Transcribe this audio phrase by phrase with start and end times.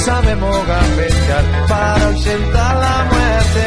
[0.00, 3.66] Sabemos gambetear para ausentar la muerte.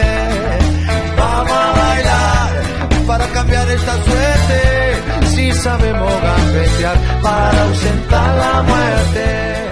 [1.16, 5.28] Vamos a bailar para cambiar esta suerte.
[5.28, 9.64] Si sabemos gambetear para ausentar la muerte.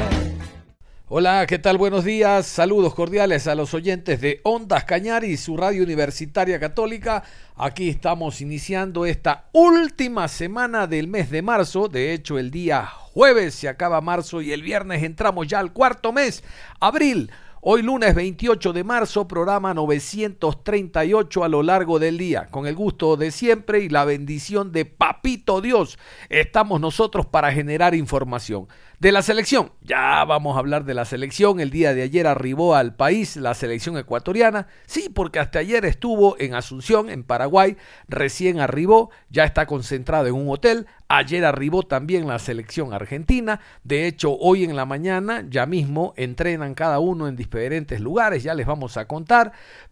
[1.13, 1.77] Hola, ¿qué tal?
[1.77, 2.45] Buenos días.
[2.45, 7.23] Saludos cordiales a los oyentes de Ondas Cañari, su radio universitaria católica.
[7.57, 11.89] Aquí estamos iniciando esta última semana del mes de marzo.
[11.89, 16.11] De hecho, el día jueves se acaba marzo y el viernes entramos ya al cuarto
[16.11, 16.43] mes,
[16.79, 17.31] abril.
[17.63, 22.47] Hoy lunes 28 de marzo, programa 938 a lo largo del día.
[22.47, 27.93] Con el gusto de siempre y la bendición de Papito Dios, estamos nosotros para generar
[27.93, 28.67] información.
[29.01, 31.59] De la selección, ya vamos a hablar de la selección.
[31.59, 34.67] El día de ayer arribó al país la selección ecuatoriana.
[34.85, 37.77] Sí, porque hasta ayer estuvo en Asunción, en Paraguay.
[38.07, 40.85] Recién arribó, ya está concentrado en un hotel.
[41.07, 43.59] Ayer arribó también la selección argentina.
[43.83, 48.43] De hecho, hoy en la mañana ya mismo entrenan cada uno en diferentes lugares.
[48.43, 49.51] Ya les vamos a contar.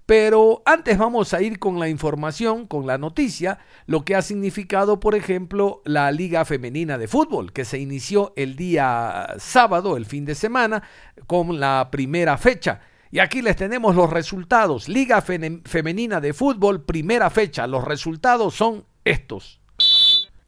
[0.09, 4.99] Pero antes vamos a ir con la información, con la noticia, lo que ha significado,
[4.99, 10.25] por ejemplo, la Liga Femenina de Fútbol, que se inició el día sábado, el fin
[10.25, 10.81] de semana,
[11.27, 12.81] con la primera fecha.
[13.11, 14.89] Y aquí les tenemos los resultados.
[14.89, 17.67] Liga Femenina de Fútbol, primera fecha.
[17.67, 19.61] Los resultados son estos.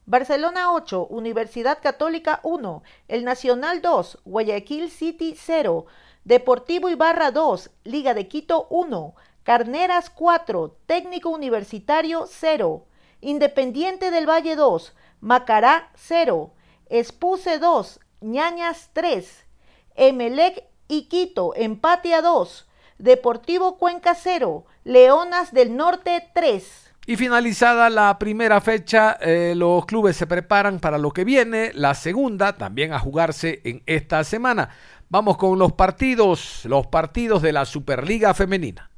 [0.08, 5.86] Barcelona 8, Universidad Católica 1, El Nacional 2, Guayaquil City 0,
[6.24, 12.86] Deportivo Ibarra 2, Liga de Quito 1, Carneras 4, Técnico Universitario 0,
[13.22, 16.54] Independiente del Valle 2, Macará 0,
[16.90, 19.46] Espuse 2, Ñañas 3,
[19.96, 22.70] Emelec y Quito empate a 2,
[23.00, 26.94] Deportivo Cuenca 0, Leonas del Norte 3.
[27.08, 31.96] Y finalizada la primera fecha, eh, los clubes se preparan para lo que viene, la
[31.96, 34.70] segunda también a jugarse en esta semana.
[35.10, 38.91] Vamos con los partidos, los partidos de la Superliga Femenina.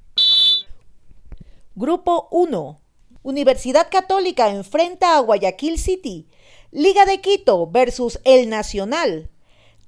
[1.75, 2.79] Grupo 1.
[3.23, 6.27] Universidad Católica enfrenta a Guayaquil City.
[6.69, 9.31] Liga de Quito versus El Nacional.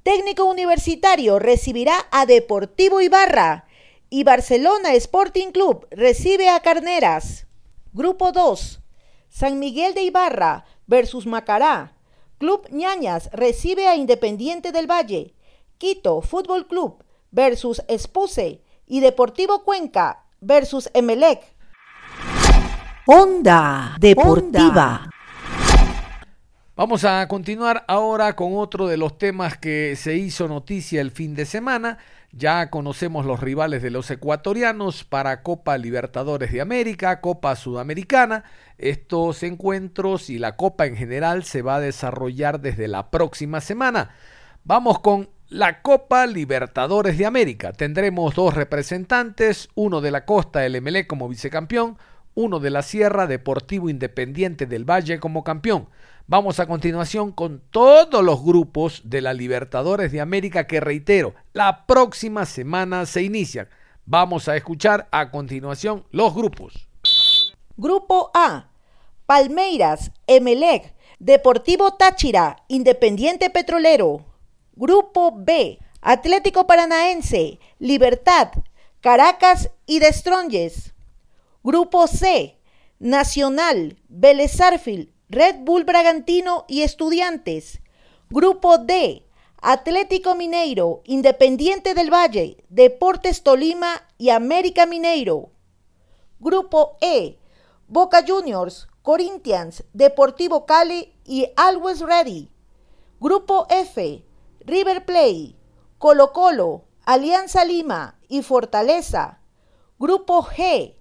[0.01, 3.67] Técnico Universitario recibirá a Deportivo Ibarra.
[4.09, 7.45] Y Barcelona Sporting Club recibe a Carneras.
[7.93, 8.79] Grupo 2.
[9.29, 11.95] San Miguel de Ibarra versus Macará.
[12.39, 15.35] Club Ñañas recibe a Independiente del Valle.
[15.77, 18.63] Quito Fútbol Club versus Espuse.
[18.87, 21.54] Y Deportivo Cuenca versus Emelec.
[23.07, 25.07] Onda Deportiva.
[26.75, 31.35] Vamos a continuar ahora con otro de los temas que se hizo noticia el fin
[31.35, 31.99] de semana.
[32.31, 38.43] Ya conocemos los rivales de los ecuatorianos para Copa Libertadores de América, Copa Sudamericana.
[38.79, 44.15] Estos encuentros y la Copa en general se va a desarrollar desde la próxima semana.
[44.63, 47.71] Vamos con la Copa Libertadores de América.
[47.71, 51.99] Tendremos dos representantes, uno de la costa, el MLE como vicecampeón,
[52.35, 55.89] uno de la Sierra Deportivo Independiente del Valle como campeón.
[56.27, 61.85] Vamos a continuación con todos los grupos de la Libertadores de América que reitero, la
[61.85, 63.69] próxima semana se inician.
[64.05, 66.87] Vamos a escuchar a continuación los grupos.
[67.77, 68.69] Grupo A.
[69.25, 74.25] Palmeiras, Emelec, Deportivo Táchira, Independiente Petrolero.
[74.75, 75.79] Grupo B.
[76.01, 78.49] Atlético Paranaense, Libertad,
[78.99, 80.94] Caracas y Destronges.
[81.65, 82.59] Grupo C,
[82.99, 84.55] Nacional, Vélez
[85.29, 87.79] Red Bull Bragantino y Estudiantes.
[88.29, 89.25] Grupo D,
[89.63, 95.49] Atlético Mineiro, Independiente del Valle, Deportes Tolima y América Mineiro.
[96.39, 97.39] Grupo E,
[97.87, 102.51] Boca Juniors, Corinthians, Deportivo Cali y Always Ready.
[103.19, 104.23] Grupo F,
[104.59, 105.57] River Play,
[105.97, 109.39] Colo Colo, Alianza Lima y Fortaleza.
[109.97, 110.94] Grupo G,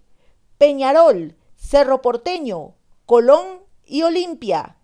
[0.64, 2.72] Peñarol, Cerro Porteño,
[3.04, 4.78] Colón y Olimpia.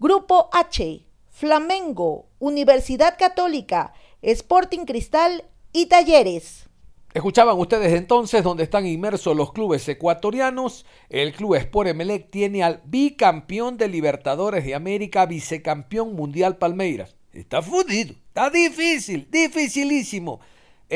[0.00, 6.68] Grupo H, Flamengo, Universidad Católica, Sporting Cristal y Talleres.
[7.12, 10.84] Escuchaban ustedes entonces donde están inmersos los clubes ecuatorianos.
[11.08, 17.14] El club Sport Emelec tiene al bicampeón de Libertadores de América, vicecampeón mundial Palmeiras.
[17.32, 20.40] Está fudido, está difícil, dificilísimo.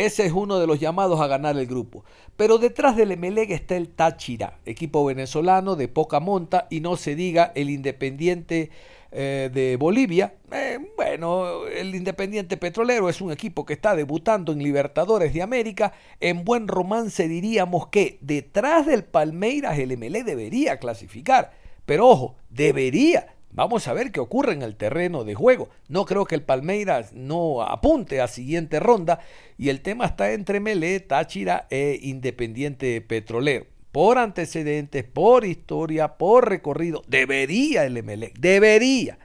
[0.05, 2.05] Ese es uno de los llamados a ganar el grupo.
[2.37, 7.17] Pero detrás del Emelec está el Táchira, equipo venezolano de poca monta y no se
[7.17, 8.71] diga el Independiente
[9.11, 10.35] eh, de Bolivia.
[10.53, 15.93] Eh, bueno, el Independiente Petrolero es un equipo que está debutando en Libertadores de América.
[16.21, 21.51] En buen romance diríamos que detrás del Palmeiras el MLE debería clasificar.
[21.87, 23.35] Pero ojo, debería.
[23.51, 25.69] Vamos a ver qué ocurre en el terreno de juego.
[25.89, 29.21] No creo que el Palmeiras no apunte a siguiente ronda
[29.57, 36.49] y el tema está entre Melé, Táchira e Independiente Petrolero por antecedentes, por historia, por
[36.49, 37.03] recorrido.
[37.09, 39.19] Debería el Emelec, debería.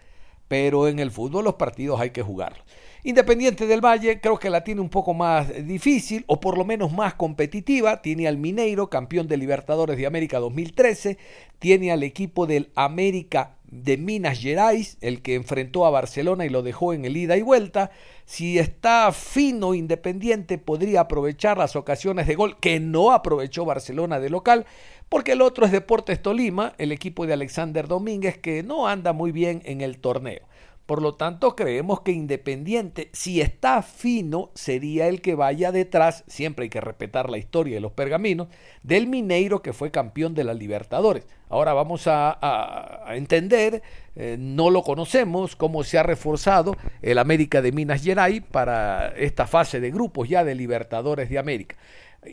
[0.47, 2.65] Pero en el fútbol los partidos hay que jugarlos.
[3.03, 6.93] Independiente del Valle creo que la tiene un poco más difícil o por lo menos
[6.93, 8.01] más competitiva.
[8.01, 11.17] Tiene al Mineiro, campeón de Libertadores de América 2013.
[11.59, 16.61] Tiene al equipo del América de Minas Gerais, el que enfrentó a Barcelona y lo
[16.61, 17.89] dejó en el ida y vuelta.
[18.25, 24.29] Si está fino Independiente, podría aprovechar las ocasiones de gol que no aprovechó Barcelona de
[24.29, 24.65] local,
[25.09, 29.31] porque el otro es Deportes Tolima, el equipo de Alexander Domínguez, que no anda muy
[29.31, 30.41] bien en el torneo.
[30.85, 36.63] Por lo tanto, creemos que Independiente, si está fino, sería el que vaya detrás, siempre
[36.63, 38.49] hay que respetar la historia de los pergaminos,
[38.83, 41.25] del Mineiro que fue campeón de la Libertadores.
[41.47, 43.81] Ahora vamos a, entender,
[44.15, 49.47] eh, no lo conocemos, cómo se ha reforzado el América de Minas Gerais para esta
[49.47, 51.77] fase de grupos ya de Libertadores de América.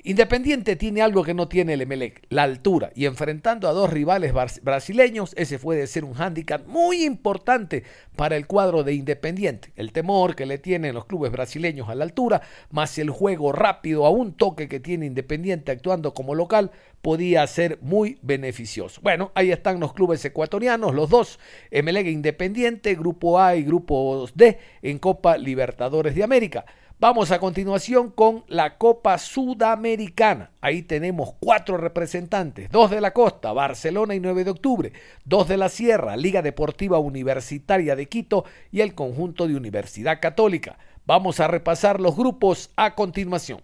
[0.05, 2.91] Independiente tiene algo que no tiene el Emelec, la altura.
[2.95, 4.33] Y enfrentando a dos rivales
[4.63, 7.85] brasileños, ese puede ser un hándicap muy importante
[8.17, 9.73] para el cuadro de Independiente.
[9.77, 14.07] El temor que le tienen los clubes brasileños a la altura, más el juego rápido
[14.07, 16.71] a un toque que tiene Independiente actuando como local,
[17.03, 19.01] podía ser muy beneficioso.
[19.03, 21.39] Bueno, ahí están los clubes ecuatorianos, los dos,
[21.71, 26.65] Emelec e Independiente, Grupo A y Grupo D en Copa Libertadores de América.
[27.01, 30.51] Vamos a continuación con la Copa Sudamericana.
[30.61, 34.93] Ahí tenemos cuatro representantes, dos de la costa, Barcelona y 9 de octubre,
[35.25, 40.77] dos de la Sierra, Liga Deportiva Universitaria de Quito y el conjunto de Universidad Católica.
[41.07, 43.63] Vamos a repasar los grupos a continuación.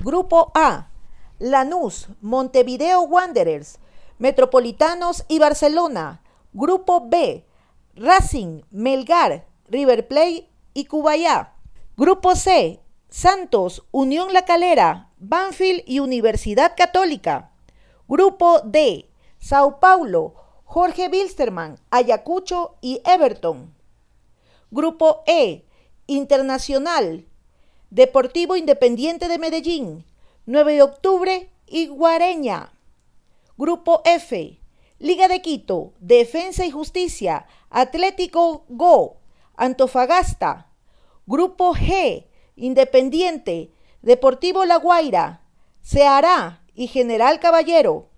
[0.00, 0.90] Grupo A,
[1.38, 3.78] Lanús, Montevideo Wanderers,
[4.18, 6.20] Metropolitanos y Barcelona.
[6.52, 7.46] Grupo B,
[7.94, 11.54] Racing, Melgar, River Plate y Cubayá.
[11.94, 12.80] Grupo C,
[13.10, 17.52] Santos, Unión La Calera, Banfield y Universidad Católica.
[18.08, 20.34] Grupo D, Sao Paulo,
[20.64, 23.74] Jorge Wilstermann, Ayacucho y Everton.
[24.70, 25.66] Grupo E,
[26.06, 27.26] Internacional,
[27.90, 30.06] Deportivo Independiente de Medellín,
[30.46, 32.72] 9 de octubre y Guareña.
[33.58, 34.58] Grupo F,
[34.98, 39.18] Liga de Quito, Defensa y Justicia, Atlético Go,
[39.56, 40.71] Antofagasta,
[41.26, 42.26] Grupo G,
[42.56, 43.70] Independiente,
[44.02, 45.42] Deportivo La Guaira,
[45.80, 48.08] Ceará y General Caballero.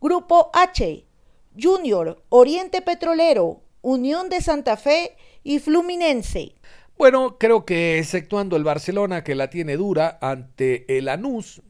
[0.00, 1.06] Grupo H,
[1.60, 6.54] Junior, Oriente Petrolero, Unión de Santa Fe y Fluminense.
[6.96, 11.62] Bueno, creo que exceptuando el Barcelona que la tiene dura ante el Lanús,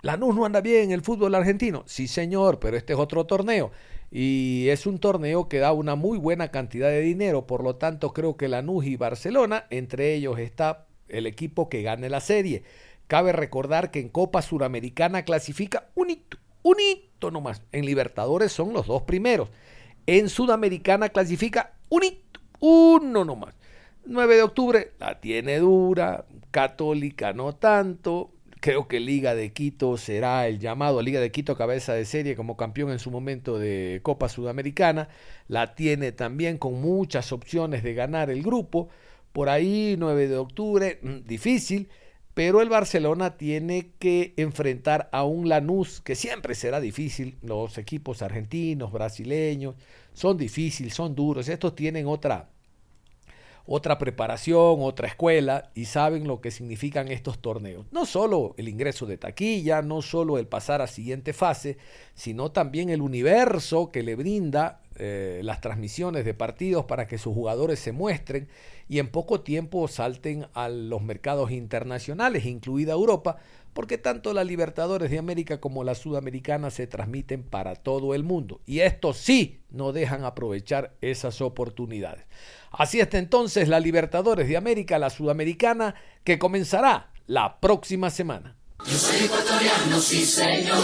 [0.00, 1.84] Lanús no anda bien en el fútbol argentino.
[1.86, 3.70] Sí, señor, pero este es otro torneo
[4.14, 8.12] y es un torneo que da una muy buena cantidad de dinero, por lo tanto
[8.12, 12.62] creo que Lanús y Barcelona, entre ellos está el equipo que gane la serie.
[13.06, 17.62] Cabe recordar que en Copa Suramericana clasifica un hito, un hito nomás.
[17.72, 19.48] En Libertadores son los dos primeros.
[20.06, 23.54] En Sudamericana clasifica un hito, uno nomás.
[24.04, 28.30] 9 de octubre la tiene dura, Católica no tanto,
[28.62, 32.56] Creo que Liga de Quito será el llamado Liga de Quito cabeza de serie como
[32.56, 35.08] campeón en su momento de Copa Sudamericana.
[35.48, 38.88] La tiene también con muchas opciones de ganar el grupo.
[39.32, 41.88] Por ahí 9 de octubre, mm, difícil,
[42.34, 47.38] pero el Barcelona tiene que enfrentar a un Lanús que siempre será difícil.
[47.42, 49.74] Los equipos argentinos, brasileños,
[50.12, 51.48] son difíciles, son duros.
[51.48, 52.51] Estos tienen otra,
[53.66, 57.86] otra preparación, otra escuela y saben lo que significan estos torneos.
[57.92, 61.78] No solo el ingreso de taquilla, no solo el pasar a siguiente fase,
[62.14, 67.34] sino también el universo que le brinda eh, las transmisiones de partidos para que sus
[67.34, 68.48] jugadores se muestren
[68.88, 73.38] y en poco tiempo salten a los mercados internacionales, incluida Europa,
[73.72, 78.60] porque tanto la Libertadores de América como la Sudamericana se transmiten para todo el mundo.
[78.66, 82.24] Y estos sí no dejan aprovechar esas oportunidades.
[82.70, 88.56] Así está entonces la Libertadores de América, la Sudamericana, que comenzará la próxima semana.
[88.86, 90.78] Yo soy ecuatoriano, sí señor,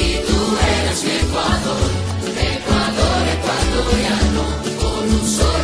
[0.00, 1.90] y tú eres Ecuador,
[2.34, 4.42] Ecuador ecuatoriano,
[4.80, 5.55] con un corazón.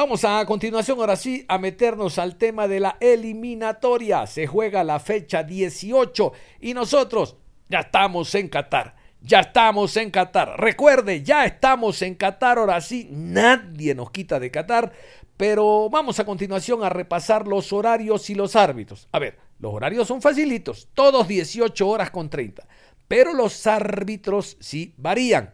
[0.00, 4.26] Vamos a, continuación, ahora sí, a meternos al tema de la eliminatoria.
[4.26, 7.36] Se juega la fecha 18 y nosotros
[7.68, 8.96] ya estamos en Qatar.
[9.20, 10.58] Ya estamos en Qatar.
[10.58, 12.56] Recuerde, ya estamos en Qatar.
[12.56, 14.90] Ahora sí, nadie nos quita de Qatar.
[15.36, 19.06] Pero vamos a continuación a repasar los horarios y los árbitros.
[19.12, 22.66] A ver, los horarios son facilitos, todos 18 horas con 30.
[23.06, 25.52] Pero los árbitros sí varían.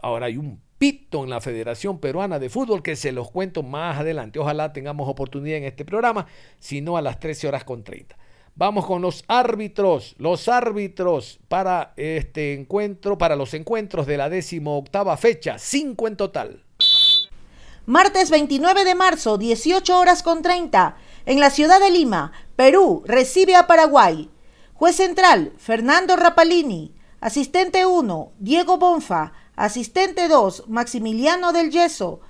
[0.00, 3.98] Ahora hay un pito en la Federación Peruana de Fútbol que se los cuento más
[3.98, 4.38] adelante.
[4.38, 6.26] Ojalá tengamos oportunidad en este programa,
[6.58, 8.16] si no a las 13 horas con 30.
[8.56, 14.78] Vamos con los árbitros, los árbitros para este encuentro, para los encuentros de la décimo
[14.78, 16.62] octava fecha, cinco en total.
[17.86, 23.56] Martes 29 de marzo, 18 horas con 30, en la ciudad de Lima, Perú recibe
[23.56, 24.30] a Paraguay.
[24.74, 26.94] Juez central, Fernando Rapalini.
[27.20, 29.32] Asistente 1, Diego Bonfa.
[29.56, 32.20] Asistente 2, Maximiliano del Yeso.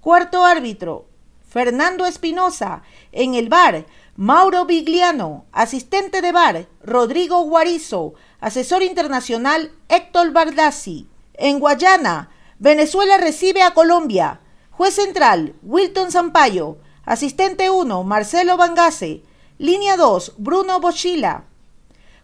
[0.00, 1.06] Cuarto árbitro,
[1.48, 2.82] Fernando Espinosa.
[3.12, 11.08] En el bar, Mauro Vigliano, asistente de bar, Rodrigo Guarizo, asesor internacional, Héctor Bardassi.
[11.34, 14.40] En Guayana, Venezuela recibe a Colombia.
[14.70, 16.78] Juez central, Wilton Sampaio.
[17.06, 19.22] Asistente 1, Marcelo Bangase.
[19.58, 21.44] Línea 2, Bruno Bochila.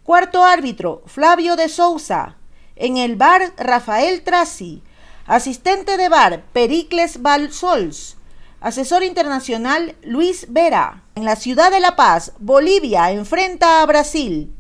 [0.03, 2.37] Cuarto árbitro, Flavio de Sousa.
[2.77, 4.83] En el bar, Rafael Traci.
[5.27, 8.17] Asistente de bar, Pericles Balsols.
[8.61, 11.03] Asesor internacional Luis Vera.
[11.15, 14.55] En la ciudad de La Paz, Bolivia enfrenta a Brasil.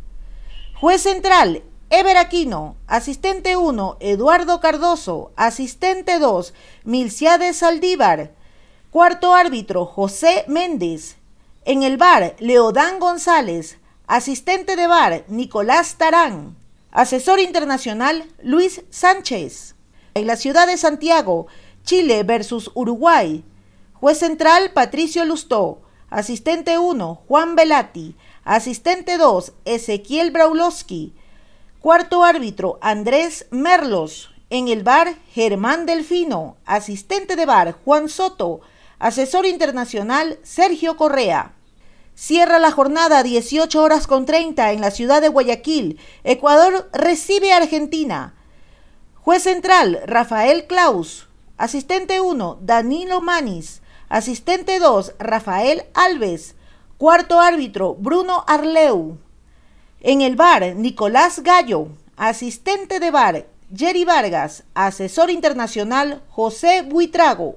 [0.80, 2.76] Juez central Ever Aquino.
[2.86, 5.32] Asistente 1 Eduardo Cardoso.
[5.36, 6.52] Asistente 2
[6.84, 8.32] Milciades Saldívar.
[8.90, 11.16] Cuarto árbitro José Méndez.
[11.64, 13.78] En el bar Leodán González.
[14.06, 16.61] Asistente de bar Nicolás Tarán.
[16.92, 19.76] Asesor internacional Luis Sánchez.
[20.12, 21.46] En la ciudad de Santiago,
[21.84, 23.44] Chile versus Uruguay.
[23.94, 25.80] Juez central, Patricio Lustó.
[26.10, 28.14] Asistente 1, Juan Velati.
[28.44, 31.14] Asistente 2, Ezequiel Braulowski.
[31.80, 34.30] Cuarto árbitro, Andrés Merlos.
[34.50, 36.58] En el bar, Germán Delfino.
[36.66, 38.60] Asistente de bar, Juan Soto.
[38.98, 41.54] Asesor internacional, Sergio Correa.
[42.22, 45.98] Cierra la jornada 18 horas con 30 en la ciudad de Guayaquil.
[46.22, 48.36] Ecuador recibe a Argentina.
[49.16, 51.26] Juez central, Rafael Klaus.
[51.58, 53.82] Asistente 1, Danilo Manis.
[54.08, 56.54] Asistente 2, Rafael Alves.
[56.96, 59.18] Cuarto árbitro, Bruno Arleu.
[59.98, 61.88] En el bar, Nicolás Gallo.
[62.16, 64.62] Asistente de bar, Jerry Vargas.
[64.74, 67.56] Asesor internacional, José Buitrago.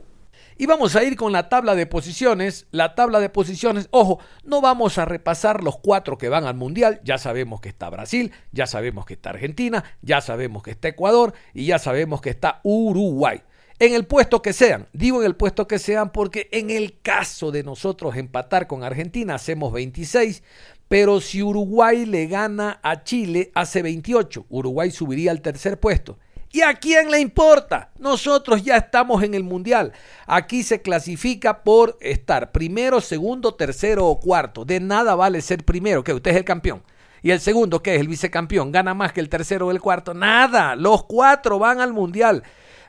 [0.58, 2.68] Y vamos a ir con la tabla de posiciones.
[2.72, 7.02] La tabla de posiciones, ojo, no vamos a repasar los cuatro que van al Mundial.
[7.04, 11.34] Ya sabemos que está Brasil, ya sabemos que está Argentina, ya sabemos que está Ecuador
[11.54, 13.42] y ya sabemos que está Uruguay
[13.80, 14.88] en el puesto que sean.
[14.94, 19.36] Digo en el puesto que sean porque en el caso de nosotros empatar con Argentina
[19.36, 20.44] hacemos 26,
[20.88, 26.18] pero si Uruguay le gana a Chile hace 28, Uruguay subiría al tercer puesto.
[26.56, 27.90] ¿Y a quién le importa?
[28.00, 29.92] Nosotros ya estamos en el Mundial.
[30.26, 34.64] Aquí se clasifica por estar primero, segundo, tercero o cuarto.
[34.64, 36.82] De nada vale ser primero, que usted es el campeón.
[37.22, 40.14] Y el segundo, que es el vicecampeón, gana más que el tercero o el cuarto.
[40.14, 42.42] Nada, los cuatro van al Mundial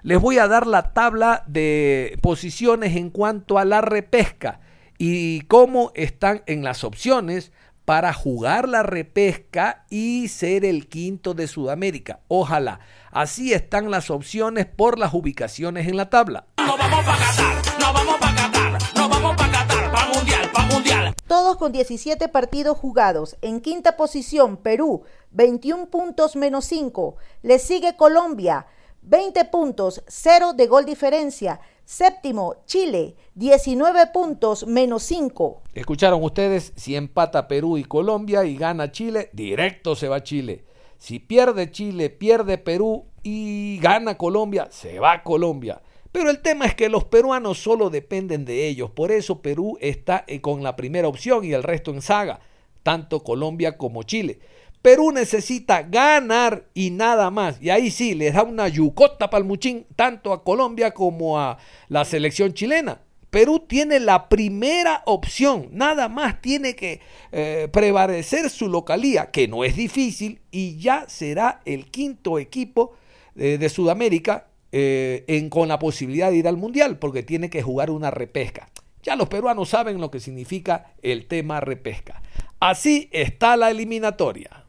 [0.02, 4.60] les voy a dar la tabla de posiciones en cuanto a la repesca
[4.98, 7.50] y cómo están en las opciones
[7.86, 12.18] para jugar la repesca y ser el quinto de Sudamérica.
[12.28, 12.80] Ojalá.
[13.12, 16.46] Así están las opciones por las ubicaciones en la tabla.
[16.58, 20.66] No vamos para Qatar, no vamos para Qatar, no vamos para Qatar, para Mundial, para
[20.66, 21.14] Mundial.
[21.28, 23.36] Todos con 17 partidos jugados.
[23.40, 27.16] En quinta posición, Perú, 21 puntos menos 5.
[27.42, 28.66] Le sigue Colombia,
[29.02, 31.60] 20 puntos, 0 de gol diferencia.
[31.86, 35.62] Séptimo, Chile, 19 puntos menos 5.
[35.72, 40.64] Escucharon ustedes, si empata Perú y Colombia y gana Chile, directo se va Chile.
[40.98, 45.80] Si pierde Chile, pierde Perú y gana Colombia, se va Colombia.
[46.10, 48.90] Pero el tema es que los peruanos solo dependen de ellos.
[48.90, 52.40] Por eso Perú está eh, con la primera opción y el resto en saga,
[52.82, 54.40] tanto Colombia como Chile.
[54.86, 57.60] Perú necesita ganar y nada más.
[57.60, 62.52] Y ahí sí, les da una yucota palmuchín tanto a Colombia como a la selección
[62.54, 63.00] chilena.
[63.28, 67.00] Perú tiene la primera opción, nada más tiene que
[67.32, 72.92] eh, prevalecer su localía, que no es difícil, y ya será el quinto equipo
[73.34, 77.60] eh, de Sudamérica eh, en, con la posibilidad de ir al Mundial, porque tiene que
[77.60, 78.68] jugar una repesca.
[79.02, 82.22] Ya los peruanos saben lo que significa el tema repesca.
[82.60, 84.64] Así está la eliminatoria.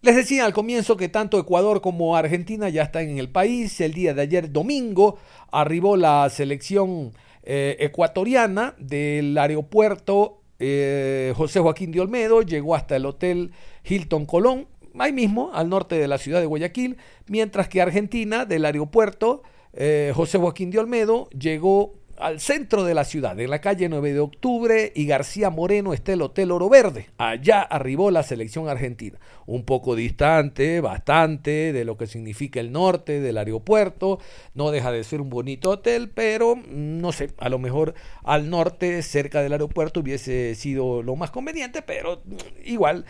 [0.00, 3.80] Les decía al comienzo que tanto Ecuador como Argentina ya están en el país.
[3.80, 5.18] El día de ayer domingo
[5.50, 7.12] arribó la selección
[7.42, 13.52] eh, ecuatoriana del aeropuerto eh, José Joaquín de Olmedo, llegó hasta el hotel
[13.84, 14.66] Hilton Colón,
[14.98, 19.42] ahí mismo, al norte de la ciudad de Guayaquil, mientras que Argentina del aeropuerto
[19.74, 24.12] eh, José Joaquín de Olmedo llegó al centro de la ciudad, en la calle 9
[24.12, 27.08] de octubre y García Moreno está el Hotel Oro Verde.
[27.18, 33.20] Allá arribó la selección argentina, un poco distante, bastante de lo que significa el norte
[33.20, 34.18] del aeropuerto.
[34.54, 37.94] No deja de ser un bonito hotel, pero mm, no sé, a lo mejor
[38.24, 43.04] al norte, cerca del aeropuerto, hubiese sido lo más conveniente, pero mm, igual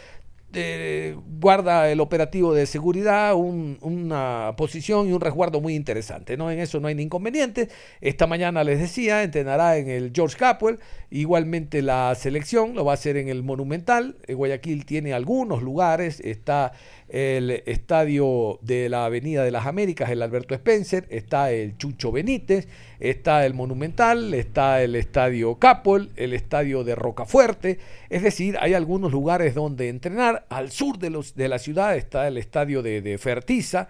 [0.59, 6.39] eh, guarda el operativo de seguridad una posición y un resguardo muy interesante.
[6.39, 6.51] ¿no?
[6.51, 7.69] En eso no hay ni inconveniente.
[8.01, 10.79] Esta mañana les decía, entrenará en el George Capwell.
[11.11, 14.17] Igualmente la selección lo va a hacer en el Monumental.
[14.27, 16.21] Guayaquil tiene algunos lugares.
[16.21, 16.73] Está
[17.09, 22.69] el estadio de la Avenida de las Américas, el Alberto Spencer, está el Chucho Benítez,
[22.99, 27.79] está el Monumental, está el estadio Capol, el estadio de Rocafuerte,
[28.11, 30.47] es decir, hay algunos lugares donde entrenar.
[30.49, 33.89] Al sur de, los, de la ciudad está el estadio de, Fertiza,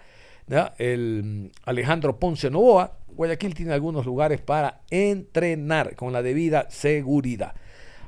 [0.77, 2.97] el Alejandro Ponce Novoa.
[3.07, 7.55] Guayaquil tiene algunos lugares para entrenar con la debida seguridad.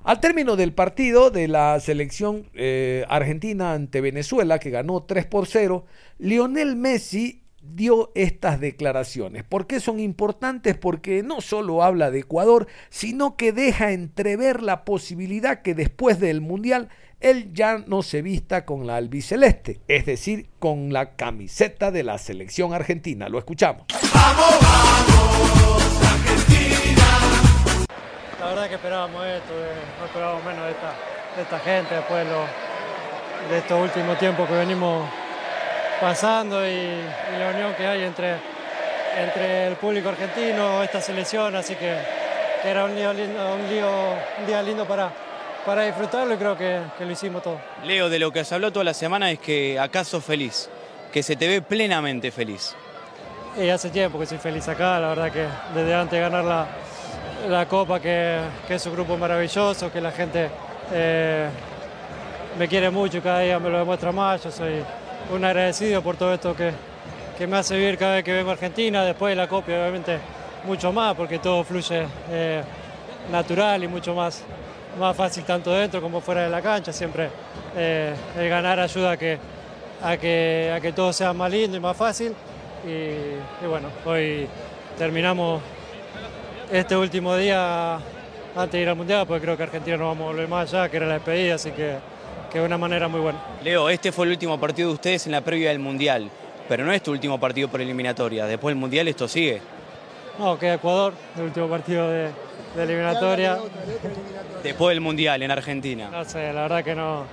[0.04, 5.46] Al término del partido de la selección eh, argentina ante Venezuela, que ganó 3 por
[5.46, 5.86] 0,
[6.18, 9.44] Lionel Messi dio estas declaraciones.
[9.44, 10.78] ¿Por qué son importantes?
[10.78, 16.42] Porque no solo habla de Ecuador, sino que deja entrever la posibilidad que después del
[16.42, 16.90] Mundial
[17.20, 22.18] él ya no se vista con la albiceleste, es decir, con la camiseta de la
[22.18, 23.28] selección argentina.
[23.28, 23.84] Lo escuchamos.
[24.14, 25.69] ¡Vamos, vamos!
[28.50, 29.54] La verdad que esperábamos esto,
[30.00, 32.26] no esperábamos menos de esta, gente después
[33.48, 35.08] de, estos últimos tiempos que venimos
[36.02, 37.00] pasando y,
[37.38, 38.38] la unión que hay entre,
[39.20, 41.96] entre el público argentino, esta selección, así que,
[42.66, 45.14] era un día lindo, un, día lindo para,
[45.64, 47.62] para disfrutarlo y creo que, lo hicimos todo.
[47.84, 50.72] Leo, de lo que se habló toda la semana es que acaso feliz,
[51.14, 52.76] que se te ve plenamente feliz.
[53.56, 56.68] Y hace tiempo que soy feliz acá, la verdad que desde antes de ganar la,
[57.48, 60.50] la Copa, que, es un grupo maravilloso, que la gente
[60.92, 61.50] eh,
[62.58, 64.44] me quiere mucho y cada día me lo demuestra más.
[64.44, 64.84] Yo soy
[65.34, 66.74] un agradecido por todo esto que,
[67.48, 69.04] me hace vivir cada vez que vengo a Argentina.
[69.06, 70.20] Después de la Copa, obviamente,
[70.66, 72.62] mucho más, porque todo fluye eh,
[73.32, 74.44] natural y mucho más,
[75.00, 76.92] más fácil tanto dentro como fuera de la cancha.
[76.92, 77.30] Siempre
[77.78, 79.38] eh, el ganar ayuda a que,
[80.04, 82.36] a, que, a que todo sea más lindo y más fácil.
[82.86, 84.48] y bueno, hoy
[84.98, 85.62] terminamos
[86.72, 88.00] este último día
[88.56, 90.90] antes de ir al Mundial, porque creo que Argentina no vamos a volver más allá,
[90.90, 91.96] que era la despedida, así que,
[92.52, 93.40] que de una manera muy buena.
[93.64, 96.30] Leo, este fue el último partido de ustedes en la previa del Mundial,
[96.68, 99.62] pero no es tu último partido por eliminatoria, después del Mundial esto sigue.
[100.38, 102.30] No, queda Ecuador, el último partido de,
[102.78, 103.58] eliminatoria.
[104.64, 106.10] Después del Mundial en Argentina.
[106.10, 107.26] No sé, la verdad que no,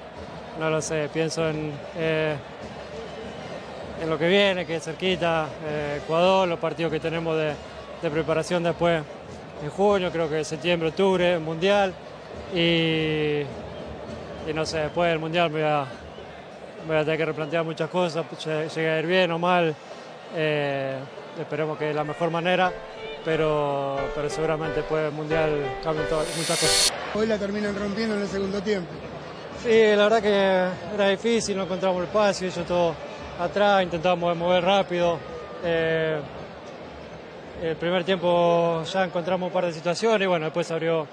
[0.59, 1.73] no lo sé, pienso en...
[1.97, 2.37] Eh,
[3.99, 7.55] en lo que viene, que es cerquita, eh, Ecuador, los partidos que tenemos de,
[8.03, 9.03] de preparación después
[9.63, 11.93] en junio, creo que septiembre, octubre, mundial.
[12.55, 13.41] Y,
[14.49, 15.87] y no sé, después del mundial me voy, a,
[16.87, 19.75] voy a tener que replantear muchas cosas, llegue a ir bien o mal.
[20.35, 20.97] Eh,
[21.41, 22.73] esperemos que de la mejor manera,
[23.25, 25.51] pero, pero seguramente después del mundial
[25.83, 26.07] cambien
[26.37, 26.93] muchas cosas.
[27.15, 28.91] Hoy la terminan rompiendo en el segundo tiempo.
[29.63, 32.95] Sí, la verdad que era difícil, no encontramos el espacio, yo todo
[33.41, 35.19] atrás, intentamos mover rápido.
[35.65, 36.21] Eh,
[37.63, 41.07] el primer tiempo ya encontramos un par de situaciones y bueno, después abrió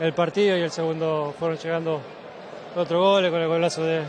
[0.00, 2.00] el partido y el segundo fueron llegando
[2.74, 4.02] otro gol con el golazo de,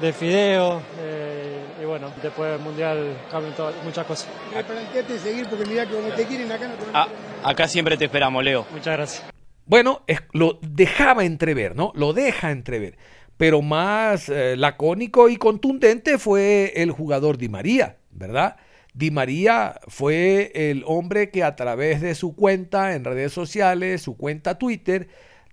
[0.00, 4.28] de, Fideo eh, y bueno, después del Mundial cambian muchas cosas.
[5.22, 7.08] seguir porque que te quieren acá no te ah,
[7.44, 8.66] Acá siempre te esperamos, Leo.
[8.72, 9.24] Muchas gracias.
[9.66, 11.92] Bueno, lo dejaba entrever, ¿no?
[11.94, 12.96] Lo deja entrever.
[13.36, 18.56] Pero más eh, lacónico y contundente fue el jugador Di María, ¿verdad?
[18.94, 24.16] Di María fue el hombre que a través de su cuenta en redes sociales, su
[24.16, 25.08] cuenta Twitter,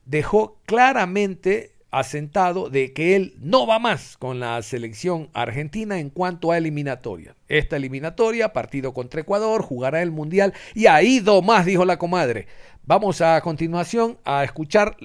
[0.06, 6.52] dejó claramente asentado de que él no va más con la selección argentina en cuanto
[6.52, 7.36] a eliminatoria.
[7.48, 12.48] Esta eliminatoria, partido contra Ecuador, jugará el Mundial y ahí do más, dijo la comadre.
[12.84, 14.98] Vamos a continuación a escuchar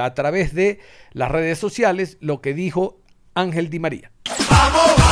[0.00, 0.80] a través de
[1.12, 2.98] las redes sociales lo que dijo
[3.34, 4.10] Ángel Di María.
[4.50, 5.11] ¡Vamos,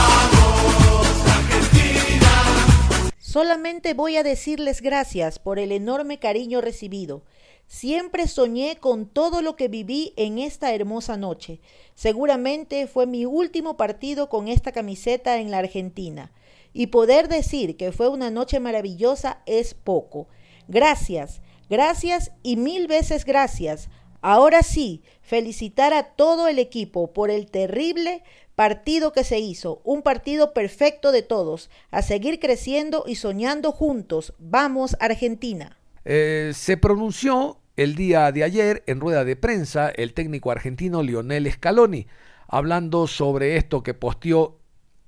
[3.30, 7.22] Solamente voy a decirles gracias por el enorme cariño recibido.
[7.68, 11.60] Siempre soñé con todo lo que viví en esta hermosa noche.
[11.94, 16.32] Seguramente fue mi último partido con esta camiseta en la Argentina.
[16.72, 20.26] Y poder decir que fue una noche maravillosa es poco.
[20.66, 23.90] Gracias, gracias y mil veces gracias.
[24.22, 28.22] Ahora sí, felicitar a todo el equipo por el terrible
[28.54, 34.34] partido que se hizo, un partido perfecto de todos, a seguir creciendo y soñando juntos.
[34.38, 35.78] Vamos, Argentina.
[36.04, 41.50] Eh, se pronunció el día de ayer en rueda de prensa el técnico argentino Lionel
[41.50, 42.06] Scaloni,
[42.48, 44.58] hablando sobre esto que posteó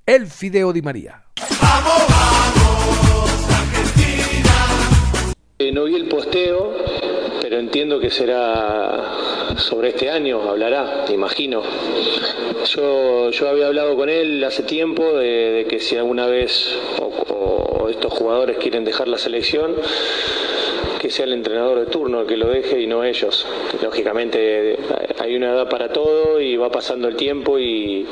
[0.07, 1.25] el Fideo Di María.
[5.59, 6.72] Eh, no vi el posteo,
[7.59, 9.15] entiendo que será
[9.57, 11.62] sobre este año, hablará, te imagino.
[12.67, 18.12] Yo, yo había hablado con él hace tiempo de, que si alguna vez o estos
[18.12, 19.77] jugadores quieren dejar la selección,
[21.01, 23.47] que sea el entrenador de turno el que lo deje y no ellos.
[23.83, 24.77] Lógicamente
[25.19, 28.07] hay una edad para todo y va pasando el tiempo y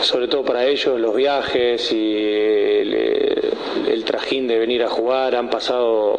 [0.00, 3.52] sobre todo para ellos los viajes y el,
[3.86, 6.18] el trajín de venir a jugar han pasado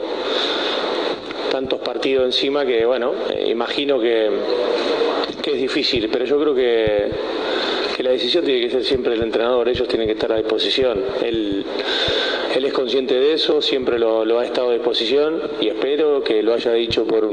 [1.49, 4.29] tantos partidos encima que bueno, eh, imagino que,
[5.41, 7.09] que, es difícil, pero yo creo que,
[7.95, 11.03] que, la decisión tiene que ser siempre el entrenador, ellos tienen que estar a disposición.
[11.23, 11.65] Él,
[12.55, 16.53] él es consciente de eso, siempre lo, ha estado a disposición y espero que lo
[16.53, 17.29] haya dicho por,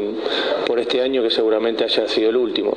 [0.66, 2.76] por este año que seguramente haya sido el último.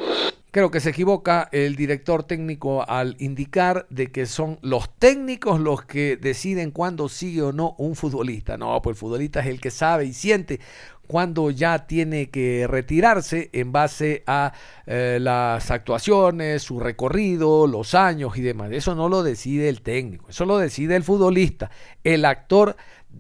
[0.52, 5.84] Creo que se equivoca el director técnico al indicar de que son los técnicos los
[5.84, 8.58] que deciden cuándo sigue o no un futbolista.
[8.58, 10.60] No, pues el futbolista es el que sabe y siente
[11.10, 14.54] cuándo ya tiene que retirarse en base a
[14.86, 18.70] eh, las actuaciones, su recorrido, los años y demás.
[18.72, 21.72] Eso no lo decide el técnico, eso lo decide el futbolista,
[22.04, 22.76] el actor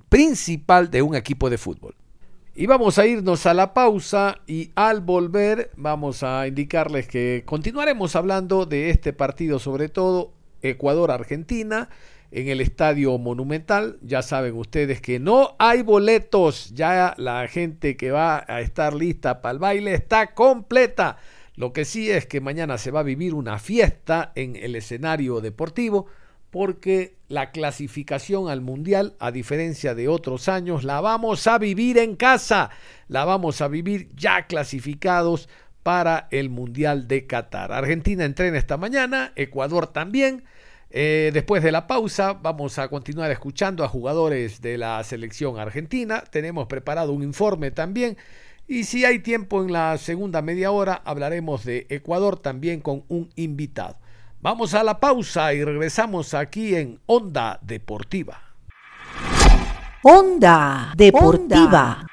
[0.07, 1.95] principal de un equipo de fútbol.
[2.53, 8.15] Y vamos a irnos a la pausa y al volver vamos a indicarles que continuaremos
[8.15, 11.89] hablando de este partido, sobre todo Ecuador-Argentina
[12.31, 13.97] en el Estadio Monumental.
[14.01, 19.41] Ya saben ustedes que no hay boletos, ya la gente que va a estar lista
[19.41, 21.17] para el baile está completa.
[21.55, 25.41] Lo que sí es que mañana se va a vivir una fiesta en el escenario
[25.41, 26.07] deportivo
[26.51, 32.15] porque la clasificación al mundial, a diferencia de otros años, la vamos a vivir en
[32.15, 32.71] casa,
[33.07, 35.47] la vamos a vivir ya clasificados
[35.83, 37.71] para el mundial de Qatar.
[37.71, 40.43] Argentina entrena esta mañana, Ecuador también.
[40.91, 46.23] Eh, después de la pausa vamos a continuar escuchando a jugadores de la selección argentina.
[46.29, 48.17] Tenemos preparado un informe también.
[48.67, 53.29] Y si hay tiempo en la segunda media hora, hablaremos de Ecuador también con un
[53.35, 53.97] invitado.
[54.41, 58.41] Vamos a la pausa y regresamos aquí en Onda Deportiva.
[60.03, 62.08] Onda Deportiva.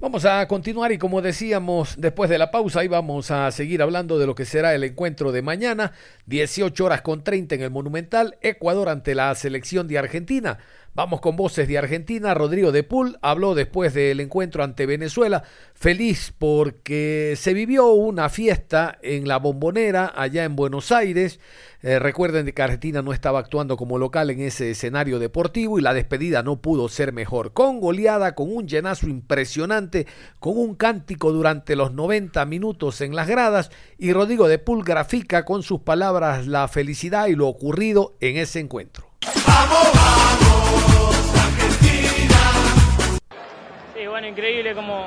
[0.00, 4.26] Vamos a continuar y como decíamos después de la pausa íbamos a seguir hablando de
[4.26, 5.90] lo que será el encuentro de mañana,
[6.26, 10.58] 18 horas con 30 en el Monumental, Ecuador ante la selección de Argentina.
[10.98, 12.34] Vamos con voces de Argentina.
[12.34, 18.98] Rodrigo de Pool habló después del encuentro ante Venezuela, feliz porque se vivió una fiesta
[19.00, 21.38] en la bombonera allá en Buenos Aires.
[21.82, 25.94] Eh, recuerden que Argentina no estaba actuando como local en ese escenario deportivo y la
[25.94, 27.52] despedida no pudo ser mejor.
[27.52, 30.08] Con goleada, con un llenazo impresionante,
[30.40, 35.44] con un cántico durante los 90 minutos en las gradas y Rodrigo de Pool grafica
[35.44, 39.06] con sus palabras la felicidad y lo ocurrido en ese encuentro.
[39.46, 40.07] ¡Vamos,
[44.28, 45.06] increíble cómo,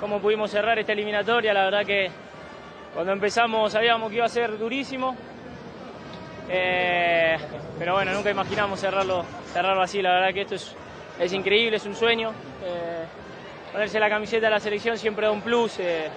[0.00, 1.52] cómo pudimos cerrar esta eliminatoria.
[1.52, 2.10] La verdad que
[2.94, 5.16] cuando empezamos sabíamos que iba a ser durísimo.
[6.48, 7.36] Eh,
[7.78, 10.02] pero bueno, nunca imaginamos cerrarlo, cerrarlo así.
[10.02, 10.76] La verdad que esto es,
[11.18, 12.30] es increíble, es un sueño.
[12.64, 13.04] Eh,
[13.72, 15.78] ponerse la camiseta de la selección siempre da un plus.
[15.80, 16.08] Eh,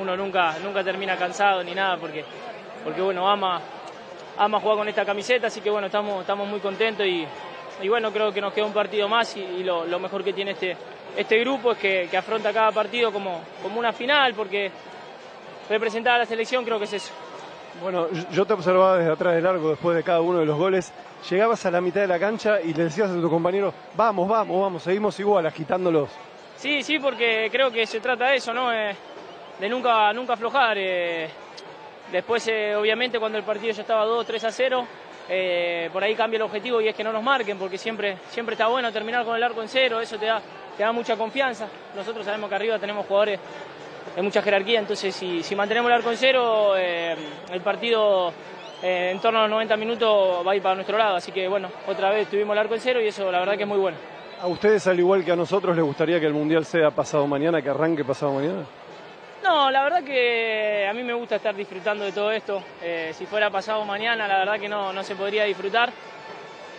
[0.00, 2.24] uno nunca, nunca termina cansado ni nada porque,
[2.84, 3.60] porque bueno, ama,
[4.38, 7.26] ama jugar con esta camiseta, así que bueno, estamos, estamos muy contentos y,
[7.88, 10.76] bueno, creo que nos queda un partido más y, lo, mejor que tiene este,
[11.16, 14.70] este grupo es que, que, afronta cada partido como, como una final, porque
[15.68, 17.12] representar a la selección creo que es eso.
[17.82, 20.92] Bueno, yo te observaba desde atrás de largo después de cada uno de los goles,
[21.30, 24.60] llegabas a la mitad de la cancha y le decías a tu compañero, vamos, vamos,
[24.60, 26.10] vamos, seguimos igual, agitándolos.
[26.56, 28.72] Sí, sí, porque creo que se trata de eso, ¿no?
[28.72, 28.94] Eh,
[29.58, 30.76] de nunca, nunca aflojar.
[30.78, 31.28] Eh,
[32.12, 34.86] Después, eh, obviamente, cuando el partido ya estaba 2, 3 a 0,
[35.30, 38.52] eh, por ahí cambia el objetivo y es que no nos marquen, porque siempre, siempre
[38.52, 40.42] está bueno terminar con el arco en cero, eso te da,
[40.76, 41.68] te da mucha confianza.
[41.94, 43.40] Nosotros sabemos que arriba tenemos jugadores
[44.14, 47.16] de mucha jerarquía, entonces si, si mantenemos el arco en cero, eh,
[47.50, 48.32] el partido
[48.82, 51.16] en torno a los 90 minutos va a ir para nuestro lado.
[51.16, 53.62] Así que bueno, otra vez tuvimos el arco en cero y eso la verdad que
[53.62, 53.96] es muy bueno.
[54.40, 57.62] ¿A ustedes, al igual que a nosotros, les gustaría que el Mundial sea pasado mañana,
[57.62, 58.64] que arranque pasado mañana?
[59.40, 62.60] No, la verdad que a mí me gusta estar disfrutando de todo esto.
[62.82, 65.92] Eh, si fuera pasado mañana, la verdad que no, no se podría disfrutar.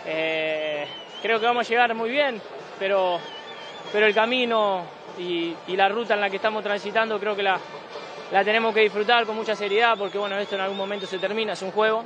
[0.06, 0.86] Eh,
[1.22, 2.38] creo que vamos a llegar muy bien,
[2.78, 3.18] pero,
[3.94, 4.82] pero el camino
[5.20, 7.60] y, y la ruta en la que estamos transitando creo que la,
[8.32, 11.52] la tenemos que disfrutar con mucha seriedad porque bueno, esto en algún momento se termina,
[11.52, 12.04] es un juego.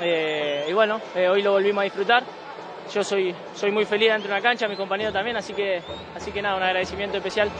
[0.00, 2.22] Eh, y bueno, eh, hoy lo volvimos a disfrutar.
[2.94, 5.82] Yo soy, soy muy feliz dentro de una cancha, mi compañero también, así que,
[6.14, 7.50] así que nada, un agradecimiento especial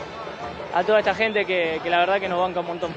[0.73, 2.93] a toda esta gente que, que la verdad que nos banca un montón.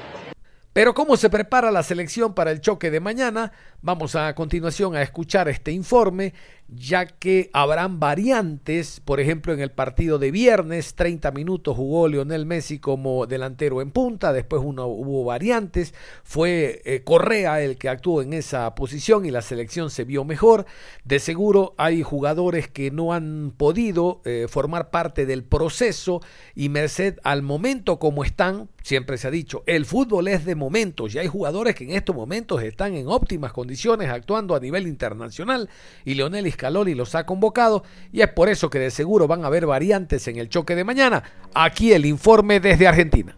[0.72, 3.50] Pero cómo se prepara la selección para el choque de mañana,
[3.82, 6.32] vamos a continuación a escuchar este informe,
[6.72, 12.46] ya que habrán variantes, por ejemplo en el partido de viernes, 30 minutos jugó Lionel
[12.46, 18.22] Messi como delantero en punta, después uno, hubo variantes, fue eh, Correa el que actuó
[18.22, 20.64] en esa posición y la selección se vio mejor,
[21.04, 26.20] de seguro hay jugadores que no han podido eh, formar parte del proceso
[26.54, 31.14] y merced al momento como están, siempre se ha dicho, el fútbol es de momentos
[31.14, 35.68] y hay jugadores que en estos momentos están en óptimas condiciones actuando a nivel internacional
[36.04, 39.46] y Leonel Scaloni los ha convocado y es por eso que de seguro van a
[39.46, 41.22] haber variantes en el choque de mañana.
[41.54, 43.34] Aquí el informe desde Argentina.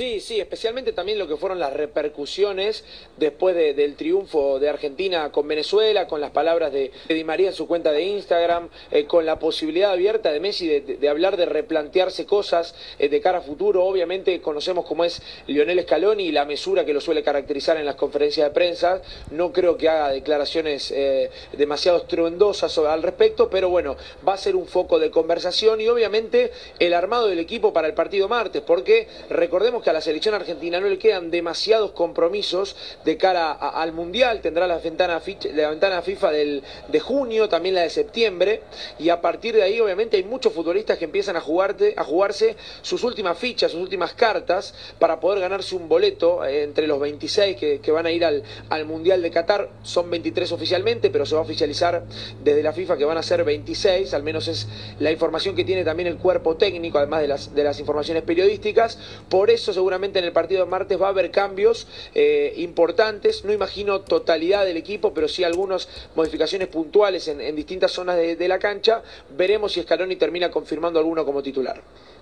[0.00, 2.84] Sí, sí, especialmente también lo que fueron las repercusiones
[3.18, 7.52] después de- del triunfo de Argentina con Venezuela, con las palabras de, Di María en
[7.52, 12.24] su cuenta de Instagram, eh, con la posibilidad abierta de Messi de, hablar de replantearse
[12.24, 13.84] cosas eh, de cara a futuro.
[13.84, 17.96] Obviamente conocemos cómo es Lionel Scaloni y la mesura que lo suele caracterizar en las
[17.96, 19.02] conferencias de prensa.
[19.30, 24.56] No creo que haga declaraciones eh, demasiado estruendosas al respecto, pero bueno, va a ser
[24.56, 29.06] un foco de conversación y obviamente el armado del equipo para el partido martes, porque
[29.28, 34.40] recordemos que a la selección argentina no le quedan demasiados compromisos de cara al Mundial,
[34.40, 35.20] tendrá la ventana,
[35.54, 38.62] la ventana FIFA del, de junio, también la de septiembre,
[38.98, 42.56] y a partir de ahí obviamente hay muchos futbolistas que empiezan a, jugarte, a jugarse
[42.82, 47.56] sus últimas fichas, sus últimas cartas, para poder ganarse un boleto eh, entre los 26
[47.56, 51.34] que, que van a ir al, al Mundial de Qatar, son 23 oficialmente, pero se
[51.34, 52.04] va a oficializar
[52.42, 55.84] desde la FIFA que van a ser 26, al menos es la información que tiene
[55.84, 58.98] también el cuerpo técnico, además de las, de las informaciones periodísticas,
[59.28, 63.52] por eso seguramente en el partido de martes va a haber cambios eh, importantes, no
[63.52, 68.58] imagino totalidad del equipo, pero sí algunas modificaciones puntuales en, distintas zonas de, de la
[68.58, 69.02] cancha,
[69.36, 71.80] veremos si Scaloni termina confirmando alguno como titular.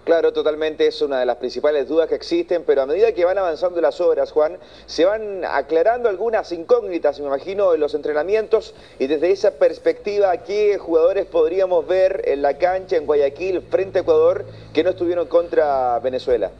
[0.08, 3.36] Claro, totalmente es una de las principales dudas que existen, pero a medida que van
[3.36, 4.56] avanzando las horas, Juan,
[4.86, 10.78] se van aclarando algunas incógnitas, me imagino, en los entrenamientos y desde esa perspectiva, ¿qué
[10.78, 15.98] jugadores podríamos ver en la cancha en Guayaquil frente a Ecuador que no estuvieron contra
[15.98, 16.52] Venezuela?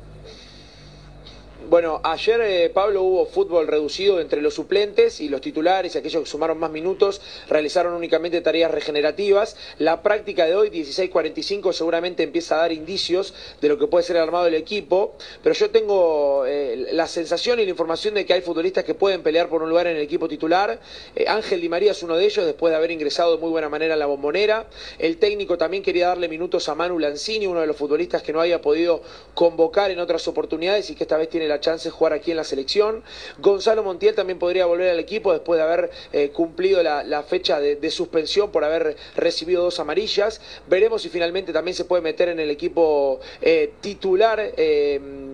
[1.69, 6.31] Bueno, ayer eh, Pablo hubo fútbol reducido entre los suplentes y los titulares aquellos que
[6.31, 9.55] sumaron más minutos realizaron únicamente tareas regenerativas.
[9.79, 14.17] La práctica de hoy, 16:45, seguramente empieza a dar indicios de lo que puede ser
[14.17, 18.33] el armado del equipo, pero yo tengo eh, la sensación y la información de que
[18.33, 20.81] hay futbolistas que pueden pelear por un lugar en el equipo titular.
[21.15, 23.69] Eh, Ángel Di María es uno de ellos después de haber ingresado de muy buena
[23.69, 24.69] manera en la bombonera.
[24.99, 28.41] El técnico también quería darle minutos a Manu Lanzini, uno de los futbolistas que no
[28.41, 29.03] había podido
[29.35, 32.37] convocar en otras oportunidades y que esta vez tiene la chance de jugar aquí en
[32.37, 33.03] la selección.
[33.39, 37.77] Gonzalo Montiel también podría volver al equipo después de haber eh, cumplido la, fecha de,
[37.77, 40.41] de suspensión por haber recibido dos amarillas.
[40.69, 44.53] Veremos si finalmente también se puede meter en el equipo eh, titular.
[44.57, 45.28] eh,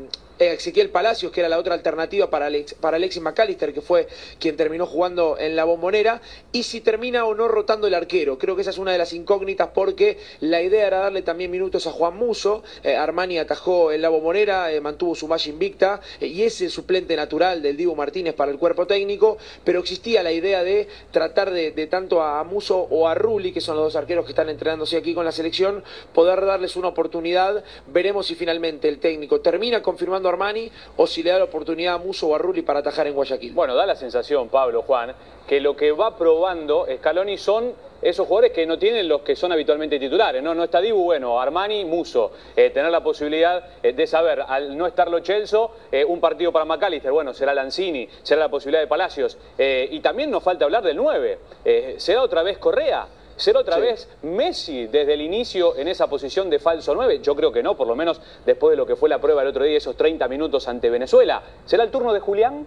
[0.53, 4.07] Ezequiel Palacios, que era la otra alternativa para, Alex, para Alexis McAllister, que fue
[4.39, 6.21] quien terminó jugando en la bombonera,
[6.53, 8.39] y si termina o no rotando el arquero.
[8.39, 11.87] Creo que esa es una de las incógnitas porque la idea era darle también minutos
[11.87, 12.63] a Juan Muso.
[12.83, 16.71] Eh, Armani atajó en la bombonera, eh, mantuvo su malla invicta, eh, y es el
[16.71, 21.51] suplente natural del Divo Martínez para el cuerpo técnico, pero existía la idea de tratar
[21.51, 24.49] de, de tanto a Muso o a Rulli, que son los dos arqueros que están
[24.49, 27.65] entrenándose aquí con la selección, poder darles una oportunidad.
[27.87, 31.95] Veremos si finalmente el técnico termina confirmando a Armani o si le da la oportunidad
[31.95, 33.53] a Muso o a para atajar en Guayaquil.
[33.53, 35.15] Bueno, da la sensación, Pablo, Juan,
[35.47, 37.73] que lo que va probando Scaloni son
[38.05, 40.43] esos jugadores que no tienen los que son habitualmente titulares.
[40.43, 42.33] No, no está Dibu, bueno, Armani, Muso.
[42.55, 46.53] Eh, tener la posibilidad eh, de saber, al no estar Lo Celso, eh, un partido
[46.53, 49.39] para McAllister, bueno, será Lanzini, será la posibilidad de Palacios.
[49.59, 51.39] Y también nos falta hablar del 9.
[51.65, 53.07] Eh, ¿Será otra vez Correa?
[53.37, 53.81] ¿Será otra Sí.
[53.83, 57.21] vez Messi desde el inicio en esa posición de falso 9?
[57.21, 59.49] Yo creo que no, por lo menos después de lo que fue la prueba el
[59.49, 61.43] otro día, esos 30 minutos ante Venezuela.
[61.67, 62.67] ¿Será el turno de Julián?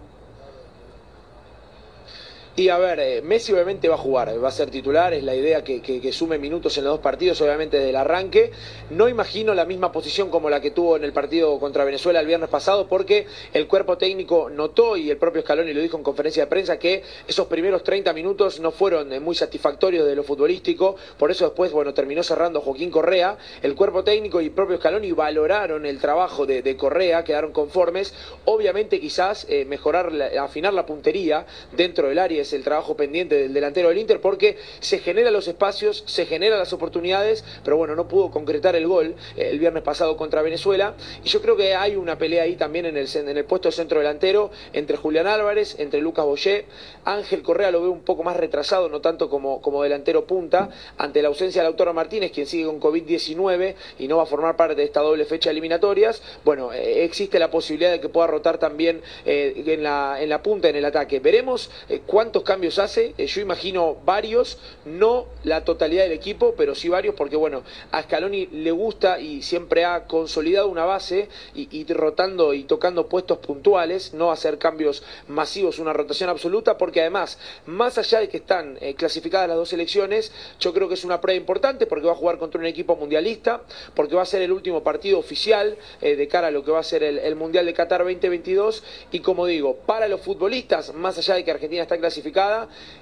[2.58, 5.32] Y a ver, eh, Messi obviamente va a jugar, va a ser titular, es la
[5.36, 8.50] idea que, que- sume minutos en los dos partidos, obviamente desde el arranque.
[8.90, 12.26] No imagino la misma posición como la que tuvo en el partido contra Venezuela el
[12.26, 16.42] viernes pasado, porque el cuerpo técnico notó, y el propio Scaloni lo dijo en conferencia
[16.42, 20.96] de prensa, que esos primeros 30 minutos no fueron eh, muy satisfactorios de lo futbolístico,
[21.16, 23.38] por eso después, bueno, terminó cerrando Joaquín Correa.
[23.62, 28.12] El cuerpo técnico y el propio Scaloni valoraron el trabajo de, de Correa, quedaron conformes.
[28.46, 33.36] Obviamente quizás eh, mejorar, la- afinar la puntería dentro del área es el trabajo pendiente
[33.36, 37.94] del delantero del Inter porque se generan los espacios, se generan las oportunidades, pero bueno,
[37.94, 40.94] no pudo concretar el gol eh, el viernes pasado contra Venezuela.
[41.24, 43.72] Y yo creo que hay una pelea ahí también en el, en el puesto de
[43.72, 46.66] centro delantero entre Julián Álvarez, entre Lucas Boyé.
[47.04, 51.22] Ángel Correa lo veo un poco más retrasado, no tanto como, como delantero punta, ante
[51.22, 54.74] la ausencia de Lautaro Martínez, quien sigue con COVID-19 y no va a formar parte
[54.74, 56.22] de esta doble fecha de eliminatorias.
[56.44, 60.42] Bueno, eh, existe la posibilidad de que pueda rotar también eh, en, la, en la
[60.42, 61.20] punta, en el ataque.
[61.20, 62.00] Veremos eh,
[62.38, 63.14] cuántos cambios hace.
[63.18, 68.02] Eh, yo imagino varios, no la totalidad del equipo, pero sí varios, porque bueno, a
[68.02, 74.14] Scaloni le gusta y siempre ha consolidado una base y, rotando y tocando puestos puntuales,
[74.14, 78.94] no hacer cambios masivos, una rotación absoluta, porque además, más allá de que están eh,
[78.94, 82.38] clasificadas las dos selecciones, yo creo que es una prueba importante porque va a jugar
[82.38, 83.62] contra un equipo mundialista,
[83.94, 86.80] porque va a ser el último partido oficial eh, de cara a lo que va
[86.80, 91.34] a ser el Mundial de Qatar 2022 y como digo, para los futbolistas, más allá
[91.34, 92.27] de que Argentina está clasificada,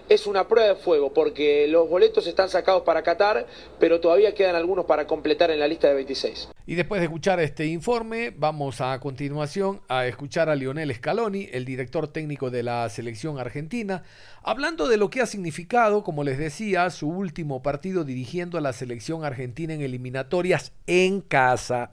[0.08, 3.46] es una prueba de fuego porque los boletos están sacados para Qatar,
[3.78, 6.48] pero todavía quedan algunos para completar en la lista de 26.
[6.66, 11.64] Y después de escuchar este informe, vamos a continuación a escuchar a Lionel Scaloni, el
[11.64, 14.02] director técnico de la selección argentina,
[14.42, 18.72] hablando de lo que ha significado, como les decía, su último partido dirigiendo a la
[18.72, 21.92] selección argentina en eliminatorias en casa.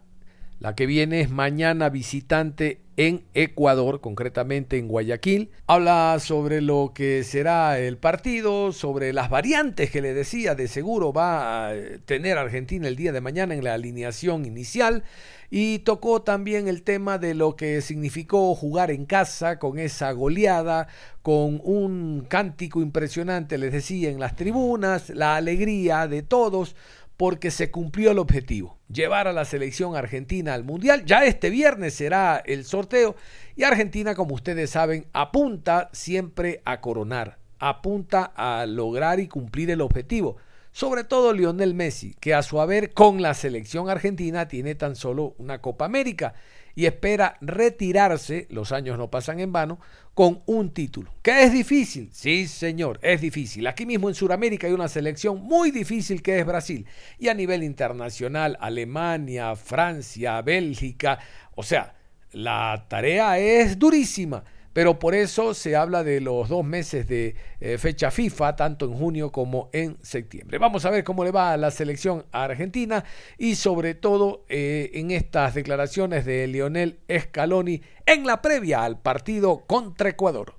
[0.59, 5.49] La que viene es mañana visitante en Ecuador, concretamente en Guayaquil.
[5.67, 11.11] Habla sobre lo que será el partido, sobre las variantes que le decía, de seguro
[11.11, 11.73] va a
[12.05, 15.03] tener Argentina el día de mañana en la alineación inicial.
[15.49, 20.87] Y tocó también el tema de lo que significó jugar en casa con esa goleada,
[21.21, 26.75] con un cántico impresionante, les decía, en las tribunas, la alegría de todos
[27.17, 31.05] porque se cumplió el objetivo, llevar a la selección argentina al Mundial.
[31.05, 33.15] Ya este viernes será el sorteo
[33.55, 39.81] y Argentina, como ustedes saben, apunta siempre a coronar, apunta a lograr y cumplir el
[39.81, 40.37] objetivo.
[40.71, 45.35] Sobre todo Lionel Messi, que a su haber con la selección argentina tiene tan solo
[45.37, 46.33] una Copa América
[46.75, 49.79] y espera retirarse, los años no pasan en vano,
[50.13, 51.13] con un título.
[51.21, 52.09] ¿Que es difícil?
[52.13, 53.65] Sí, señor, es difícil.
[53.67, 56.85] Aquí mismo en Sudamérica hay una selección muy difícil que es Brasil.
[57.17, 61.19] Y a nivel internacional, Alemania, Francia, Bélgica.
[61.55, 61.95] O sea,
[62.31, 64.43] la tarea es durísima.
[64.73, 68.93] Pero por eso se habla de los dos meses de eh, fecha FIFA, tanto en
[68.93, 70.57] junio como en septiembre.
[70.57, 73.03] Vamos a ver cómo le va a la selección argentina
[73.37, 79.63] y sobre todo eh, en estas declaraciones de Lionel Scaloni en la previa al partido
[79.67, 80.55] contra Ecuador.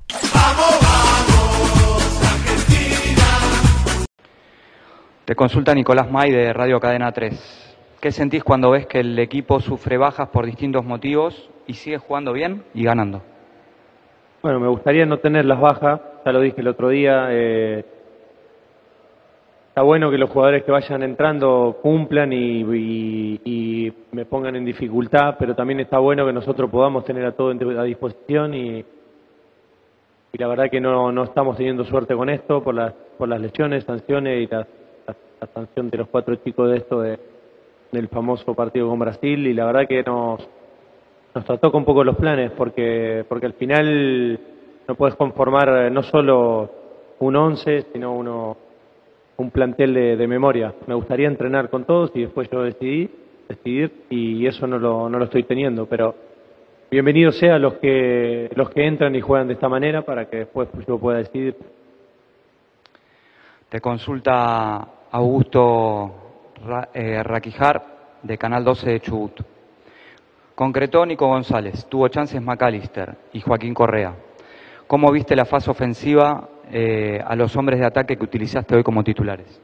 [5.25, 7.35] Te consulta Nicolás May de Radio Cadena 3.
[8.01, 12.35] ¿Qué sentís cuando ves que el equipo sufre bajas por distintos motivos y sigue jugando
[12.35, 13.34] bien y ganando?
[14.45, 17.29] Bueno, me gustaría no tener las bajas, ya lo dije el otro día.
[17.31, 17.83] eh,
[19.69, 25.55] está bueno que los jugadores que vayan entrando cumplan y, me pongan en dificultad, pero
[25.55, 28.85] también está bueno que nosotros podamos tener a todo a disposición y,
[30.35, 33.41] y la verdad que no, no estamos teniendo suerte con esto por las, por las
[33.41, 34.59] lesiones, sanciones y la,
[35.07, 37.19] la- la sanción de los cuatro chicos de esto de,
[37.93, 40.47] del famoso partido con Brasil y la verdad que nos,
[41.35, 44.39] nos trató un poco los planes porque porque al final
[44.87, 46.71] no puedes conformar eh, no solo
[47.19, 48.57] un 11 sino uno
[49.37, 50.73] un plantel de, de memoria.
[50.87, 53.11] Me gustaría entrenar con todos y después yo decidí
[53.49, 55.87] decidir y eso no lo no lo estoy teniendo.
[55.87, 56.15] Pero
[56.91, 60.69] bienvenido sea los que los que entran y juegan de esta manera para que después
[60.87, 61.57] yo pueda decidir.
[63.69, 66.15] Te consulta Augusto
[66.65, 67.83] Ra- eh, Raquijar
[68.23, 69.41] de Canal 12 de Chubut.
[70.55, 74.15] Concretó Nico González, tuvo chances McAllister y Joaquín Correa.
[74.87, 79.03] ¿Cómo viste la fase ofensiva eh, a los hombres de ataque que utilizaste hoy como
[79.03, 79.61] titulares?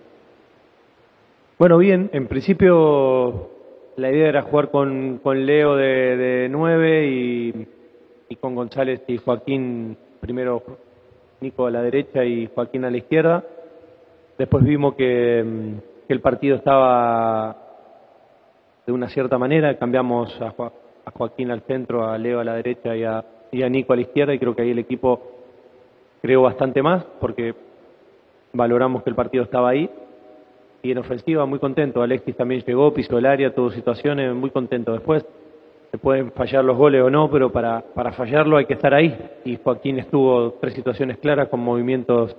[1.60, 3.50] Bueno, bien, en principio
[3.96, 9.96] la idea era jugar con, con Leo de, de 9 y, con González y Joaquín,
[10.20, 10.62] primero
[11.40, 13.44] Nico a la derecha y Joaquín a la izquierda.
[14.38, 15.40] Después vimos que
[16.08, 17.69] el partido estaba
[18.90, 20.72] de una cierta manera, cambiamos a, Jo-
[21.04, 23.24] a Joaquín al centro, a Leo a la derecha y a,
[23.68, 25.20] Nico a la izquierda y creo que ahí el equipo
[26.22, 27.54] creo bastante más porque
[28.52, 29.88] valoramos que el partido estaba ahí.
[30.82, 32.02] Y en ofensiva, muy contento.
[32.02, 34.92] Alexis también llegó, pisó el área, tuvo situaciones, muy contento.
[34.92, 35.24] Después
[35.90, 39.16] se pueden fallar los goles o no, pero para, para fallarlo hay que estar ahí.
[39.44, 42.34] Y Joaquín estuvo tres situaciones claras con movimientos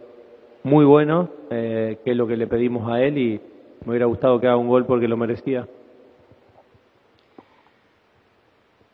[0.64, 3.42] muy buenos, eh, que es lo que le pedimos a él y
[3.86, 5.68] me hubiera gustado que haga un gol porque lo merecía.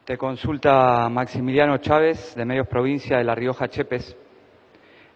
[0.07, 4.15] Te consulta Maximiliano Chávez, de Medios Provincia de La Rioja Chepes.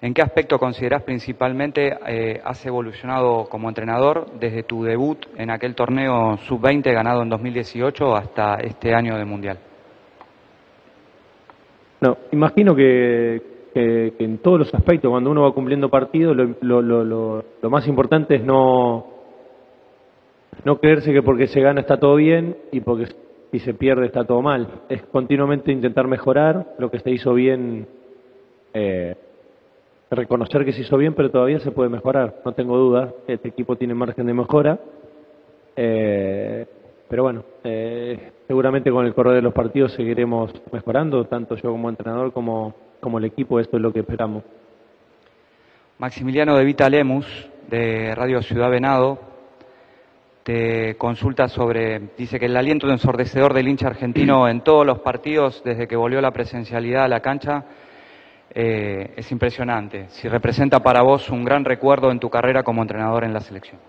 [0.01, 5.75] ¿En qué aspecto consideras principalmente eh, has evolucionado como entrenador desde tu debut en aquel
[5.75, 9.59] torneo sub-20 ganado en 2018 hasta este año de Mundial?
[12.01, 16.81] No, imagino que, que, que en todos los aspectos, cuando uno va cumpliendo partidos, lo,
[16.81, 19.07] lo, lo, lo más importante es no,
[20.65, 23.05] no creerse que porque se gana está todo bien y porque
[23.51, 24.67] si se pierde está todo mal.
[24.89, 27.87] Es continuamente intentar mejorar lo que se hizo bien.
[28.73, 29.15] Eh,
[30.09, 33.13] reconocer que se hizo bien, pero todavía se puede mejorar, no tengo dudas.
[33.27, 34.79] Este equipo tiene margen de mejora.
[35.75, 36.65] Eh,
[37.07, 41.89] pero bueno, eh, seguramente con el correr de los partidos seguiremos mejorando, tanto yo como
[41.89, 44.43] entrenador como, como el equipo, esto es lo que esperamos.
[45.97, 47.25] Maximiliano de Vita Lemus,
[47.69, 49.30] de Radio Ciudad Venado,
[50.43, 55.61] te consulta sobre, dice que el aliento ensordecedor del hincha argentino en todos los partidos
[55.63, 57.63] desde que volvió la presencialidad a la cancha
[58.53, 60.07] eh, es impresionante.
[60.09, 63.79] Si representa para vos un gran recuerdo en tu carrera como entrenador en la selección.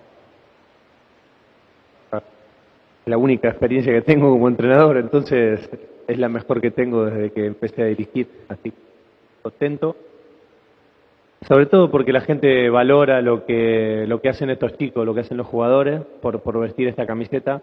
[3.06, 5.68] La única experiencia que tengo como entrenador, entonces
[6.06, 8.72] es la mejor que tengo desde que empecé a dirigir, así
[9.42, 9.96] contento.
[11.48, 15.20] Sobre todo porque la gente valora lo que, lo que hacen estos chicos, lo que
[15.20, 17.60] hacen los jugadores por, por vestir esta camiseta.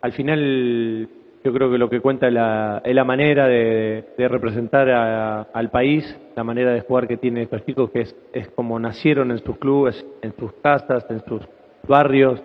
[0.00, 1.08] Al final
[1.44, 5.42] yo creo que lo que cuenta es la, es la manera de, de representar a-
[5.42, 6.04] al país,
[6.34, 9.58] la manera de jugar que tienen estos chicos, que es, es como nacieron en sus
[9.58, 11.42] clubes, en sus casas, en sus
[11.86, 12.42] barrios.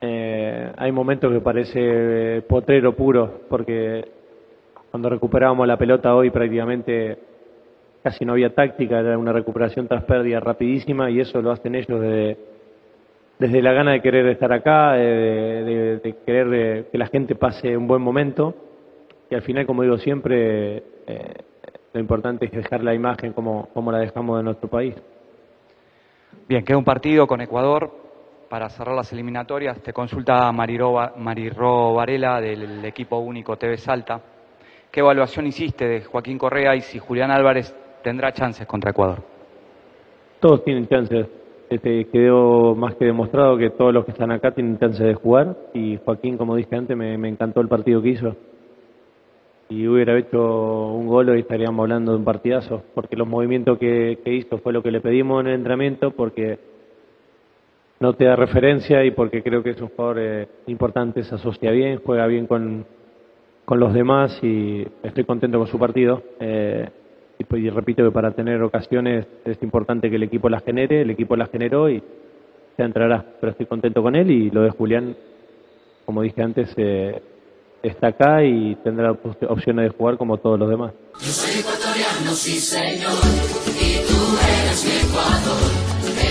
[0.00, 1.78] Eh, hay momentos que parece
[2.38, 4.02] eh, potrero puro, porque
[4.90, 7.18] cuando recuperábamos la pelota hoy prácticamente
[8.02, 12.00] casi no había táctica, era una recuperación tras pérdida rapidísima y eso lo hacen ellos
[13.38, 17.76] desde, la gana de querer estar acá, de, de- querer eh, que la gente pase
[17.76, 18.54] un buen momento
[19.30, 21.34] y al final, como digo siempre, eh,
[21.92, 24.94] lo importante es dejar la imagen como, como la dejamos de nuestro país.
[26.48, 27.90] Bien, queda un partido con Ecuador
[28.48, 29.80] para cerrar las eliminatorias.
[29.80, 34.20] Te consulta Mariró, Mariró Varela del equipo único TV Salta.
[34.90, 37.72] ¿Qué evaluación hiciste de Joaquín Correa y si Julián Álvarez
[38.02, 39.18] tendrá chances contra Ecuador?
[40.40, 41.26] Todos tienen chances.
[41.68, 45.56] Este, quedó más que demostrado que todos los que están acá tienen chances de jugar
[45.72, 48.36] y Joaquín, como dije antes, me, encantó el partido que hizo.
[49.68, 54.18] Y hubiera hecho un gol y estaríamos hablando de un partidazo, porque los movimientos que,
[54.24, 56.58] que hizo fue lo que le pedimos en el entrenamiento, porque
[58.00, 61.70] no te da referencia y porque creo que es un jugador eh, importante, se asocia
[61.70, 62.86] bien, juega bien con,
[63.64, 66.22] con los demás y estoy contento con su partido.
[66.40, 66.88] Eh,
[67.40, 71.00] y, pues, y repito que para tener ocasiones es importante que el equipo las genere,
[71.00, 72.02] el equipo las generó y
[72.76, 73.24] se entrará.
[73.40, 75.16] Pero estoy contento con él y lo de Julián,
[76.04, 77.22] como dije antes, eh,
[77.82, 80.92] está acá y tendrá op- opciones de jugar como todos los demás.
[81.18, 83.10] Yo soy ecuatoriano, sí señor,
[83.68, 85.70] y tú eres mi Ecuador,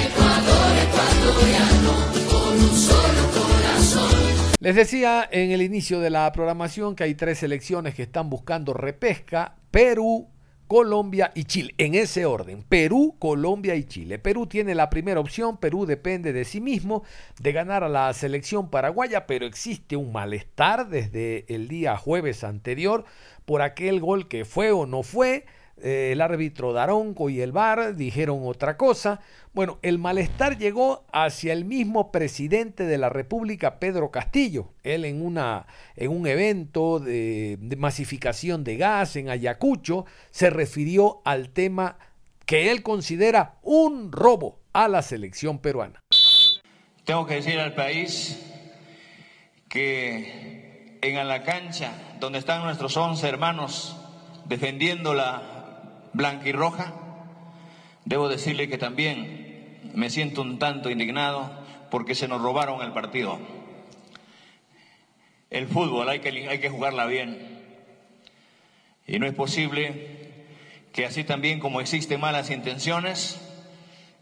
[0.06, 1.92] Ecuador ecuatoriano,
[2.30, 4.20] con un solo corazón.
[4.60, 8.74] Les decía en el inicio de la programación que hay tres selecciones que están buscando
[8.76, 10.28] repesca, Perú,
[10.70, 14.20] Colombia y Chile, en ese orden, Perú, Colombia y Chile.
[14.20, 17.02] Perú tiene la primera opción, Perú depende de sí mismo,
[17.42, 23.04] de ganar a la selección paraguaya, pero existe un malestar desde el día jueves anterior
[23.46, 25.48] por aquel gol que fue o no fue,
[25.84, 29.20] el árbitro Daronco y el VAR dijeron otra cosa.
[29.54, 34.74] Bueno, el malestar llegó hacia el mismo presidente de la República, Pedro Castillo.
[34.84, 35.66] Él en, una,
[35.96, 41.98] en un evento de, de masificación de gas en Ayacucho se refirió al tema
[42.46, 46.00] que él considera un robo a la selección peruana.
[47.06, 48.46] Tengo que decir al país
[49.68, 53.96] que en la cancha donde están nuestros 11 hermanos
[54.46, 55.59] defendiendo la
[56.14, 56.94] blanquirroja,
[58.06, 61.52] debo decirle que también me siento un tanto indignado
[61.90, 63.40] porque se nos robaron el partido.
[65.50, 67.60] El fútbol hay que, hay que jugarla bien.
[69.08, 70.20] Y no es posible
[70.94, 73.42] que así también como existen malas intenciones,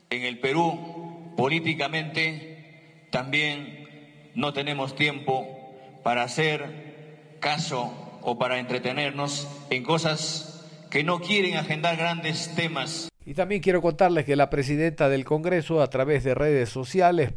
[0.10, 5.48] en el Perú políticamente también no tenemos tiempo
[6.04, 10.57] para hacer caso o para entretenernos en cosas
[11.04, 13.10] no quieren agendar grandes temas.
[13.28, 17.34] Y también quiero contarles que la presidenta del Congreso a través de redes sociales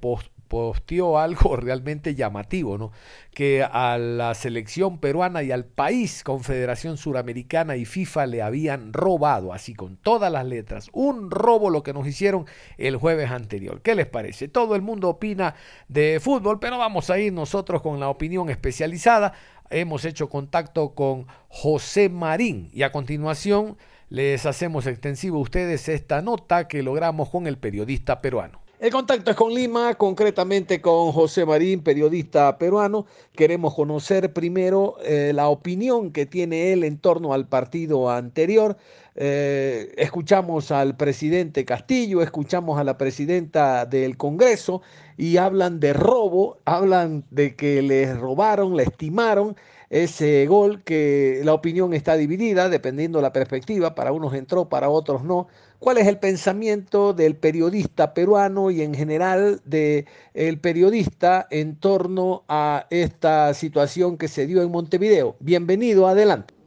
[0.50, 2.92] posteó algo realmente llamativo, ¿no?
[3.34, 9.52] Que a la selección peruana y al país Confederación Suramericana y FIFA le habían robado,
[9.52, 12.46] así con todas las letras, un robo lo que nos hicieron
[12.78, 13.82] el jueves anterior.
[13.82, 14.46] ¿Qué les parece?
[14.46, 15.56] Todo el mundo opina
[15.88, 19.32] de fútbol, pero vamos a ir nosotros con la opinión especializada.
[19.72, 23.76] Hemos hecho contacto con José Marín y a continuación
[24.08, 28.60] les hacemos extensivo a ustedes esta nota que logramos con el periodista peruano.
[28.80, 33.06] El contacto es con Lima, concretamente con José Marín, periodista peruano.
[33.36, 38.76] Queremos conocer primero eh, la opinión que tiene él en torno al partido anterior.
[39.22, 44.80] Eh, escuchamos al presidente Castillo, escuchamos a la presidenta del Congreso
[45.18, 49.56] y hablan de robo, hablan de que les robaron, le estimaron
[49.90, 54.88] ese gol, que la opinión está dividida dependiendo de la perspectiva, para unos entró, para
[54.88, 55.48] otros no
[55.80, 62.86] ¿Cuál es el pensamiento del periodista peruano y en general del periodista en torno a
[62.88, 65.36] esta situación que se dio en Montevideo?
[65.40, 66.59] Bienvenido, adelante.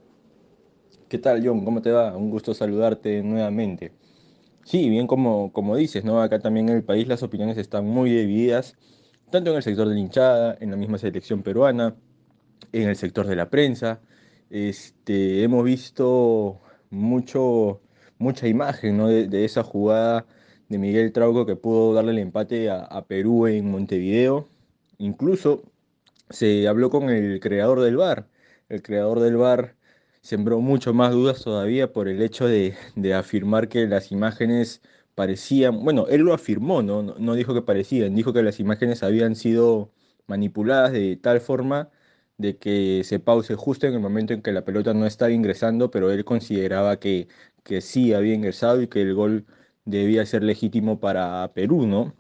[1.14, 1.64] ¿Qué tal, John?
[1.64, 2.18] ¿Cómo te va?
[2.18, 3.92] Un gusto saludarte nuevamente.
[4.64, 6.20] Sí, bien como, como dices, ¿no?
[6.24, 8.76] Acá también en el país las opiniones están muy divididas,
[9.30, 11.96] tanto en el sector de la hinchada, en la misma selección peruana,
[12.72, 14.02] en el sector de la prensa.
[14.50, 16.60] Este, hemos visto
[16.90, 17.80] mucho
[18.18, 19.08] mucha imagen ¿no?
[19.08, 20.26] de, esa jugada
[20.68, 24.48] de Miguel Trauco que pudo darle el empate a, Perú en Montevideo.
[24.98, 25.62] Incluso
[26.32, 28.28] se habló con el creador del bar.
[28.68, 29.76] El creador del bar
[30.24, 32.76] sembró mucho más dudas todavía por el hecho de,
[33.16, 34.82] afirmar que las imágenes
[35.16, 37.04] parecían, bueno, él lo afirmó, ¿no?
[37.04, 39.92] no dijo que parecían, dijo que las imágenes habían sido
[40.28, 41.90] manipuladas de tal forma
[42.38, 45.92] de que se pause justo en el momento en que la pelota no estaba ingresando,
[45.92, 47.28] pero él consideraba que,
[47.64, 49.46] que sí había ingresado y que el gol
[49.86, 52.14] debía ser legítimo para Perú, ¿no?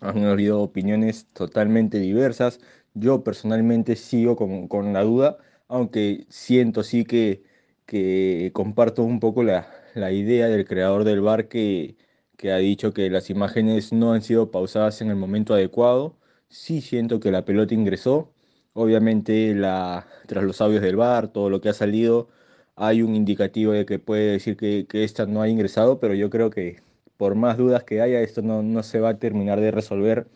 [0.00, 2.60] Han habido opiniones totalmente diversas.
[2.94, 5.38] Yo personalmente sigo con, la duda,
[5.68, 7.42] aunque siento sí que,
[7.86, 9.68] que comparto un poco la,
[10.12, 11.96] idea del creador del bar que,
[12.36, 16.16] que ha dicho que las imágenes no han sido pausadas en el momento adecuado.
[16.48, 18.32] Sí siento que la pelota ingresó,
[18.80, 22.28] Obviamente, la, tras los audios del bar, todo lo que ha salido,
[22.76, 26.30] hay un indicativo de que puede decir que, que esta no ha ingresado, pero yo
[26.30, 26.80] creo que
[27.16, 30.28] por más dudas que haya, esto no, no se va a terminar de resolver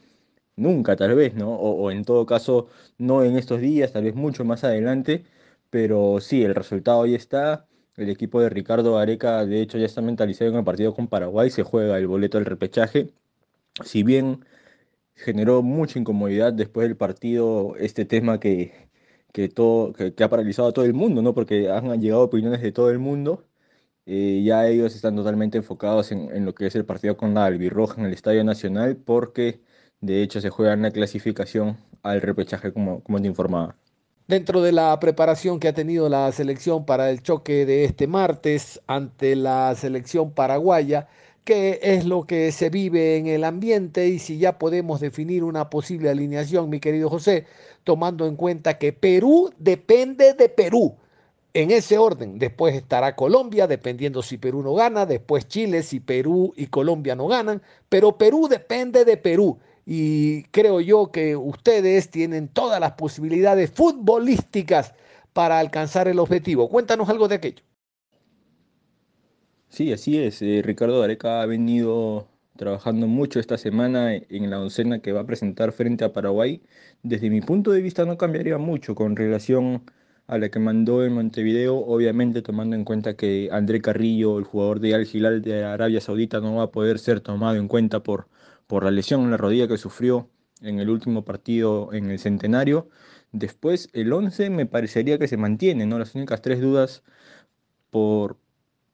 [0.63, 1.55] nunca, tal vez, ¿no?
[1.55, 5.25] O, en todo caso, no en estos días, tal vez mucho más adelante,
[5.71, 7.67] pero sí, el resultado ahí está.
[7.97, 11.51] El equipo de Ricardo Areca, de hecho, ya está mentalizado en el partido con Paraguay,
[11.51, 13.13] se juega el boleto del repechaje.
[13.85, 14.45] Si bien
[15.15, 18.89] generó mucha incomodidad después del partido este tema que,
[19.33, 21.35] que, todo, que, ha paralizado a todo el mundo, ¿no?
[21.35, 23.47] Porque han llegado opiniones de todo el mundo.
[24.07, 27.47] Eh, ya ellos están totalmente enfocados en, en, lo que es el partido con la
[27.47, 29.61] Albirroja en el Estadio Nacional, porque
[30.03, 33.77] de hecho se juega en la clasificación al repechaje, como, como te informaba.
[34.29, 38.81] Dentro de la preparación que ha tenido la selección para el choque de este martes
[38.87, 41.09] ante la selección paraguaya,
[41.45, 45.71] qué es lo que se vive en el ambiente y si ya podemos definir una
[45.71, 47.47] posible alineación, mi querido José,
[47.85, 50.97] tomando en cuenta que Perú depende de Perú.
[51.55, 56.55] En ese orden, después estará Colombia, dependiendo si Perú no gana, después Chile, si Perú
[56.57, 59.59] y Colombia no ganan, pero Perú depende de Perú.
[59.85, 64.95] Y creo yo que ustedes tienen todas las posibilidades futbolísticas
[65.33, 66.69] para alcanzar el objetivo.
[66.69, 67.63] Cuéntanos algo de aquello.
[69.69, 70.43] Sí, así es.
[70.43, 75.27] Eh, Ricardo Areca ha venido trabajando mucho esta semana en la oncena que va a
[75.27, 76.63] presentar frente a Paraguay.
[77.03, 79.83] Desde mi punto de vista no cambiaría mucho con relación
[80.27, 84.81] a la que mandó en Montevideo, obviamente tomando en cuenta que André Carrillo, el jugador
[84.81, 88.29] de Al Hilal de Arabia Saudita, no va a poder ser tomado en cuenta por,
[88.67, 90.29] por la lesión en la rodilla que sufrió
[90.61, 92.89] en el último partido en el Centenario.
[93.33, 95.99] Después, el 11 me parecería que se mantiene, ¿no?
[95.99, 97.03] Las únicas tres dudas
[97.91, 98.39] por,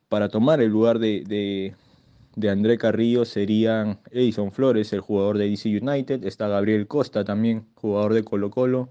[0.09, 1.75] para tomar el lugar de,
[2.51, 8.14] André Carrillo serían Edison Flores, el jugador de DC United, está Gabriel Costa también, jugador
[8.14, 8.89] de Colo Colo,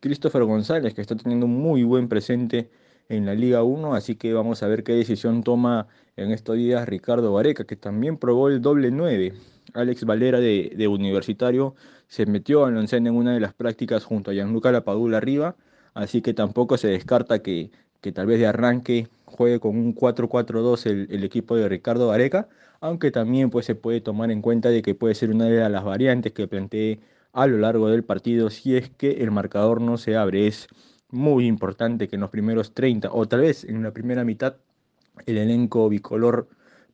[0.00, 2.70] Christopher González, que está teniendo un muy buen presente
[3.08, 6.88] en la Liga 1, así que vamos a ver qué decisión toma en estos días
[6.88, 9.34] Ricardo Vareca, que también probó el doble 9.
[9.74, 11.74] Alex Valera de, Universitario
[12.08, 15.56] se metió a oncena en una de las prácticas junto a Gianluca Lapadula arriba,
[15.94, 20.86] así que tampoco se descarta que, que tal vez de arranque juegue con un 4-4-2
[21.10, 22.48] el, equipo de Ricardo Vareca,
[22.80, 25.84] aunque también pues, se puede tomar en cuenta de que puede ser una de las
[25.84, 27.00] variantes que plantee
[27.32, 30.46] a lo largo del partido si es que el marcador no se abre.
[30.46, 30.68] Es
[31.12, 34.56] muy importante que en los primeros 30 o tal vez en la primera mitad
[35.26, 36.48] el elenco bicolor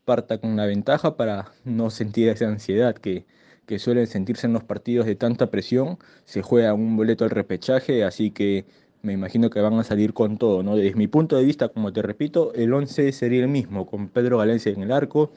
[0.04, 3.26] parta con una ventaja para no sentir esa ansiedad que,
[3.66, 5.98] que suelen sentirse en los partidos de tanta presión.
[6.24, 8.66] Se juega un boleto al repechaje, así que
[9.02, 10.76] me imagino que van a salir con todo, ¿no?
[10.76, 14.38] Desde mi punto de vista, como te repito, el 11 sería el mismo, con Pedro
[14.38, 15.30] Valencia en el arco,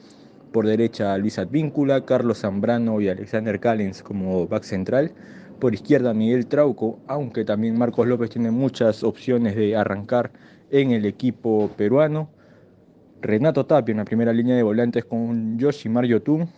[0.52, 5.12] por derecha Luis Advíncula, Carlos Zambrano y Alexander Callens como back central,
[5.62, 10.32] por izquierda Miguel Trauco, aunque también Marcos López tiene muchas opciones de arrancar
[10.72, 12.28] en el equipo peruano.
[13.20, 16.48] Renato Tapia en la primera línea de volantes con Yoshimar Yotun,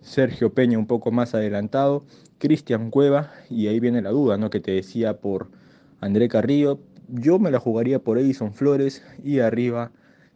[0.00, 2.02] Sergio Peña un poco más adelantado,
[2.38, 4.48] Cristian Cueva, y ahí viene la duda, ¿no?
[4.48, 5.50] Que te decía por
[6.00, 6.80] André Carrillo.
[7.08, 9.92] Yo me la jugaría por Edison Flores y arriba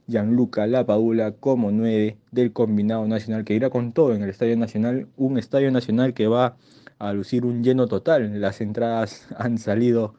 [0.08, 5.06] Gianluca Lapadula como 9 del combinado nacional que irá con todo en el Estadio Nacional,
[5.16, 6.58] un Estadio Nacional que va
[7.00, 8.40] a lucir un lleno total.
[8.40, 10.14] Las entradas han salido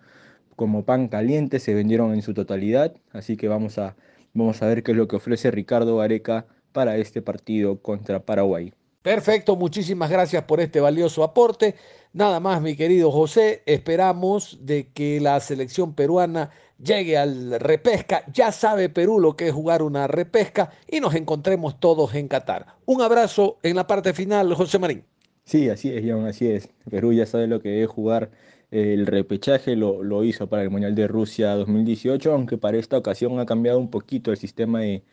[0.57, 3.95] como pan caliente, se vendieron en su totalidad, así que vamos a,
[4.33, 8.73] vamos a ver qué es lo que ofrece Ricardo Gareca para este partido contra Paraguay.
[9.01, 11.75] Perfecto, muchísimas gracias por este valioso aporte.
[12.13, 18.23] Nada más, mi querido José, esperamos de que la selección peruana llegue al repesca.
[18.31, 22.75] Ya sabe Perú lo que es jugar una repesca y nos encontremos todos en Qatar.
[22.85, 25.03] Un abrazo en la parte final, José Marín.
[25.51, 26.69] Sí, así es, John, así es.
[26.89, 28.31] Perú ya sabe lo que es jugar
[28.71, 33.37] el repechaje, lo, lo hizo para el Mundial de Rusia 2018, aunque para esta ocasión
[33.37, 35.03] ha cambiado un poquito el sistema de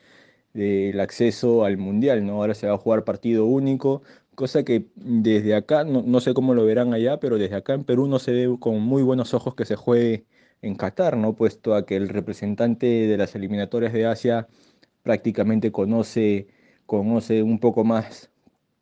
[0.55, 2.34] del acceso al mundial, ¿no?
[2.34, 4.03] Ahora se va a jugar partido único,
[4.36, 7.84] cosa que desde acá, no, no, sé cómo lo verán allá, pero desde acá en
[7.84, 10.26] Perú no se ve con muy buenos ojos que se juegue
[10.62, 11.34] en Qatar, ¿no?
[11.36, 14.49] Puesto a que el representante de las eliminatorias de Asia
[15.03, 16.49] prácticamente conoce,
[16.86, 18.30] conoce un poco más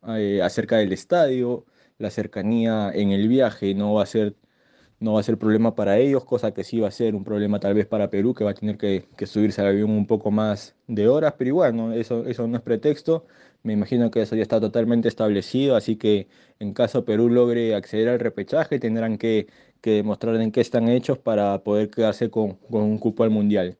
[0.07, 1.65] eh, acerca del estadio,
[1.97, 4.35] la cercanía en el viaje no va a ser
[4.99, 7.59] no va a ser problema para ellos, cosa que sí va a ser un problema
[7.59, 10.31] tal vez para Perú, que va a tener que, que subirse al avión un poco
[10.31, 11.93] más de horas, pero igual.
[11.93, 13.25] Eso, eso no es pretexto.
[13.63, 16.27] Me imagino que eso ya está totalmente establecido, así que
[16.59, 19.47] en caso Perú logre acceder al repechaje, tendrán que,
[19.81, 23.77] que demostrar en qué están hechos para poder quedarse con, con un cupo al Mundial.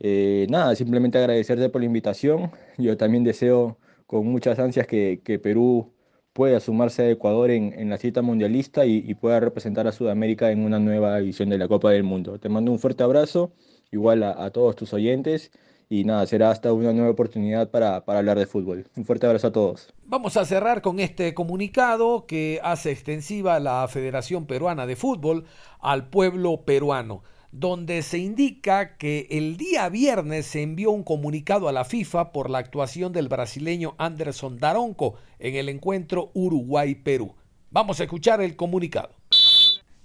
[0.00, 2.52] Eh, nada, simplemente agradecerte por la invitación.
[2.78, 3.78] Yo también deseo
[4.08, 5.92] con muchas ansias que, que Perú
[6.32, 10.50] pueda sumarse a Ecuador en, en la cita mundialista y, y, pueda representar a Sudamérica
[10.50, 12.40] en una nueva edición de la Copa del Mundo.
[12.40, 13.52] Te mando un fuerte abrazo,
[13.92, 15.52] igual a, a todos tus oyentes.
[15.90, 18.86] Y nada, será hasta una nueva oportunidad para, para, hablar de fútbol.
[18.96, 19.92] Un fuerte abrazo a todos.
[20.04, 25.44] Vamos a cerrar con este comunicado que hace extensiva la Federación Peruana de Fútbol
[25.80, 27.22] al pueblo peruano
[27.52, 32.50] donde se indica que el día viernes se envió un comunicado a la FIFA por
[32.50, 37.34] la actuación del brasileño Anderson Daronco en el encuentro Uruguay-Perú.
[37.70, 39.10] Vamos a escuchar el comunicado.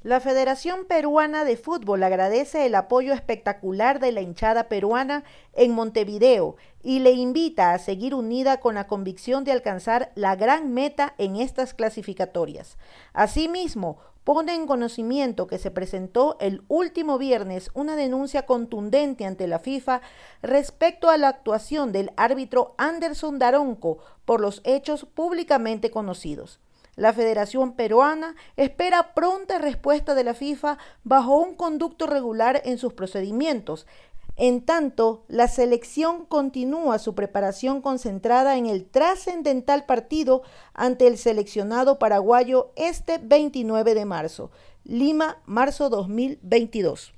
[0.03, 5.23] La Federación Peruana de Fútbol agradece el apoyo espectacular de la hinchada peruana
[5.53, 10.73] en Montevideo y le invita a seguir unida con la convicción de alcanzar la gran
[10.73, 12.77] meta en estas clasificatorias.
[13.13, 19.59] Asimismo, pone en conocimiento que se presentó el último viernes una denuncia contundente ante la
[19.59, 20.01] FIFA
[20.41, 26.59] respecto a la actuación del árbitro Anderson Daronco por los hechos públicamente conocidos.
[26.95, 32.93] La Federación Peruana espera pronta respuesta de la FIFA bajo un conducto regular en sus
[32.93, 33.87] procedimientos.
[34.35, 40.41] En tanto, la selección continúa su preparación concentrada en el trascendental partido
[40.73, 44.49] ante el seleccionado paraguayo este 29 de marzo.
[44.83, 47.12] Lima, marzo 2022.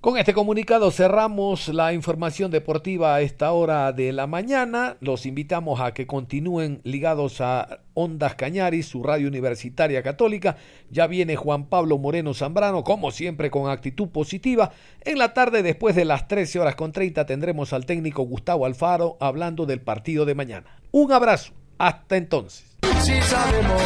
[0.00, 4.96] Con este comunicado cerramos la información deportiva a esta hora de la mañana.
[5.00, 10.56] Los invitamos a que continúen ligados a Ondas Cañaris, su radio universitaria católica.
[10.90, 14.72] Ya viene Juan Pablo Moreno Zambrano, como siempre con actitud positiva.
[15.02, 19.18] En la tarde, después de las 13 horas con 30, tendremos al técnico Gustavo Alfaro
[19.20, 20.80] hablando del partido de mañana.
[20.92, 21.52] Un abrazo.
[21.76, 22.64] Hasta entonces.
[23.02, 23.82] Si sabemos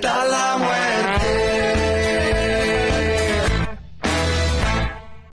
[0.00, 0.89] para la muerte.